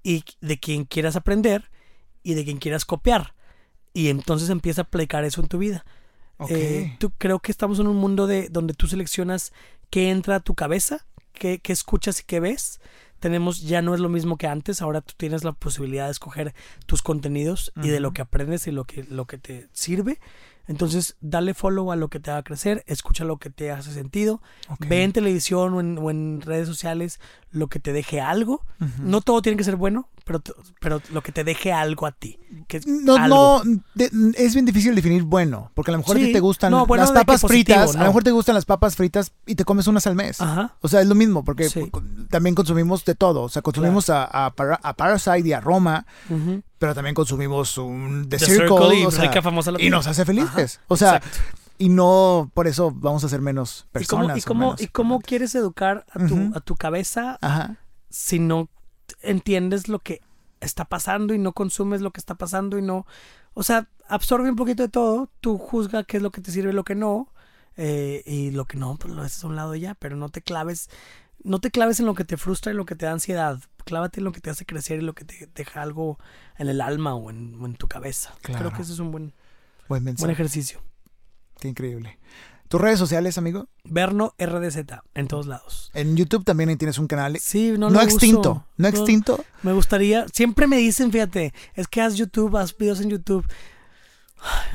[0.03, 1.71] y de quien quieras aprender
[2.25, 3.35] y de quien quieras copiar.
[3.93, 5.87] Y entonces empieza a aplicar eso en tu vida.
[6.49, 9.53] Eh, tú creo que estamos en un mundo de donde tú seleccionas
[9.89, 12.81] qué entra a tu cabeza, qué, qué escuchas y qué ves.
[13.21, 16.55] Tenemos, ya no es lo mismo que antes, ahora tú tienes la posibilidad de escoger
[16.87, 20.19] tus contenidos y de lo que aprendes y lo que, lo que te sirve.
[20.69, 24.43] Entonces, dale follow a lo que te haga crecer, escucha lo que te hace sentido,
[24.81, 28.65] ve en televisión o en, redes sociales lo que te deje algo.
[28.99, 30.43] No todo tiene que ser bueno, pero,
[30.81, 32.41] pero lo que te deje algo a ti.
[32.67, 33.63] Que no, no,
[34.35, 38.01] es bien difícil definir bueno, porque a lo mejor te gustan las papas fritas, a
[38.01, 40.39] lo mejor te gustan las papas fritas y te comes unas al mes.
[40.81, 41.71] O sea, es lo mismo, porque
[42.29, 43.43] también consumimos de todo.
[43.43, 46.05] O sea, consumimos a, a, Parasite y a Roma
[46.79, 48.99] pero también consumimos un The, Circle,
[49.79, 50.81] y, nos hace felices.
[50.89, 51.23] o sea,
[51.79, 54.37] y no por eso vamos a ser menos personas.
[54.39, 57.39] ¿Y cómo, y cómo, quieres educar a tu, a tu cabeza
[58.11, 58.69] si no
[59.21, 60.21] entiendes lo que
[60.61, 63.07] está pasando y no consumes lo que está pasando y no...
[63.55, 66.71] O sea, absorbe un poquito de todo, tú juzga qué es lo que te sirve
[66.71, 67.33] y lo que no,
[67.77, 70.43] eh, y lo que no, pues lo haces a un lado ya, pero no te
[70.43, 70.91] claves,
[71.43, 74.21] no te claves en lo que te frustra y lo que te da ansiedad, clávate
[74.21, 76.19] en lo que te hace crecer y lo que te deja algo
[76.59, 78.35] en el alma o en, tu cabeza.
[78.43, 79.33] Creo que ese es un buen,
[79.89, 80.83] buen, ejercicio.
[81.61, 82.19] Qué increíble.
[82.69, 83.69] ¿Tus redes sociales, amigo?
[83.85, 84.79] Verno RDZ,
[85.15, 85.91] en todos lados.
[85.95, 87.39] En YouTube también tienes un canal.
[87.39, 88.65] Sí, no, no extinto.
[88.77, 89.45] No, extinto.
[89.63, 90.27] Me gustaría.
[90.33, 93.47] Siempre me dicen, fíjate, es que haz YouTube, haz videos en YouTube.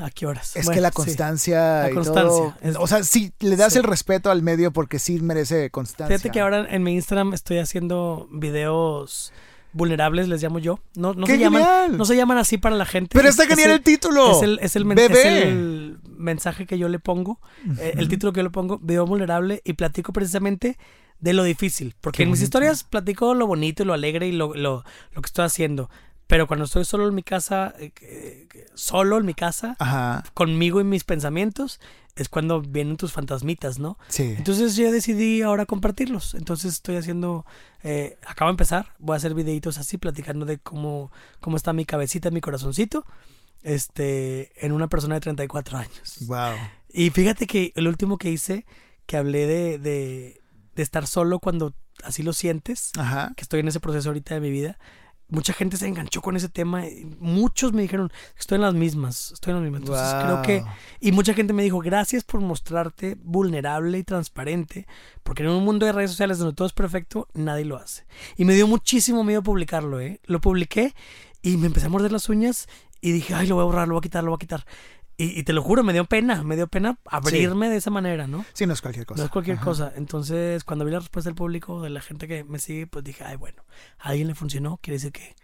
[0.00, 0.56] ¿A qué horas?
[0.56, 1.88] Es que la constancia.
[1.88, 2.56] La constancia.
[2.78, 6.16] o sea, sí, le das el respeto al medio porque sí merece constancia.
[6.16, 9.32] Fíjate que ahora en mi Instagram estoy haciendo videos
[9.72, 10.80] vulnerables, les llamo yo.
[10.94, 13.16] No, no, se, llaman, no se llaman así para la gente.
[13.16, 14.32] Pero está genial el, título.
[14.32, 17.40] Es el, es el, el, mensaje que yo le pongo,
[17.78, 20.78] eh, el título que yo le pongo, video vulnerable, y platico precisamente
[21.20, 21.94] de lo difícil.
[22.00, 25.26] Porque en mis historias platico lo bonito y lo alegre y lo, lo, lo que
[25.26, 25.90] estoy haciendo.
[26.26, 29.76] Pero cuando estoy solo en mi casa, eh, solo en mi casa,
[30.32, 31.78] conmigo y mis pensamientos,
[32.16, 33.98] es cuando vienen tus fantasmitas, ¿no?
[34.08, 34.34] Sí.
[34.36, 36.34] Entonces yo decidí ahora compartirlos.
[36.34, 37.46] Entonces estoy haciendo,
[37.82, 41.10] eh, acabo de empezar, voy a hacer videitos así, platicando de cómo,
[41.40, 43.06] cómo está mi cabecita, mi corazoncito,
[43.62, 46.16] este, en una persona de 34 años.
[46.26, 46.54] Wow.
[46.92, 48.66] Y fíjate que el último que hice,
[49.06, 50.40] que hablé de, de,
[50.74, 52.92] de estar solo cuando así lo sientes,
[53.36, 54.78] que estoy en ese proceso ahorita de mi vida,
[55.32, 56.86] mucha gente se enganchó con ese tema.
[56.86, 59.80] Y muchos me dijeron, estoy en las mismas, estoy en las mismas.
[59.82, 60.64] Entonces creo que...
[61.00, 64.86] Y mucha gente me dijo, gracias por mostrarte vulnerable y transparente,
[65.22, 68.04] porque en un mundo de redes sociales donde todo es perfecto, nadie lo hace.
[68.36, 70.20] Y me dio muchísimo miedo publicarlo, ¿eh?
[70.24, 70.94] Lo publiqué
[71.40, 72.68] y me empecé a morder las uñas
[73.00, 74.66] y dije, ay, lo voy a borrar, lo voy a quitar, lo voy a quitar.
[75.16, 78.44] Y, te lo juro, me dio pena, me dio pena abrirme de esa manera, ¿no?
[78.54, 79.20] Sí, no es cualquier cosa.
[79.20, 79.92] No es cualquier cosa.
[79.94, 83.22] Entonces, cuando vi la respuesta del público, de la gente que me sigue, pues dije,
[83.22, 83.62] ay, bueno,
[83.98, 85.36] a alguien le funcionó, quiere decir que,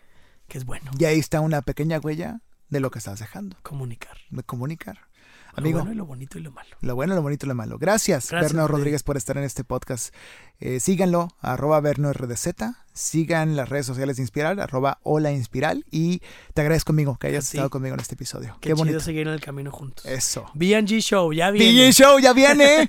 [0.49, 0.91] que es bueno.
[0.99, 2.41] Y ahí está una pequeña huella
[2.71, 3.57] de lo que estás dejando.
[3.63, 4.17] Comunicar.
[4.31, 5.09] De comunicar.
[5.55, 6.77] Amigo, lo bueno y lo bonito y lo malo.
[6.81, 7.79] Lo bueno, lo bonito y lo malo.
[7.79, 10.15] Gracias, Gracias Rodríguez, por estar en este podcast.
[10.61, 12.49] Eh, síganlo, arroba RDZ.
[12.93, 15.85] Sigan las redes sociales de Inspiral, arroba Hola Inspiral.
[15.89, 16.21] Y
[16.53, 18.57] te agradezco, amigo, que hayas estado conmigo en este episodio.
[18.61, 18.99] Qué, Qué bonito.
[18.99, 20.05] seguir en el camino juntos.
[20.05, 20.51] Eso.
[20.55, 21.91] BG Show, ya viene.
[21.91, 22.89] BG Show, ya viene.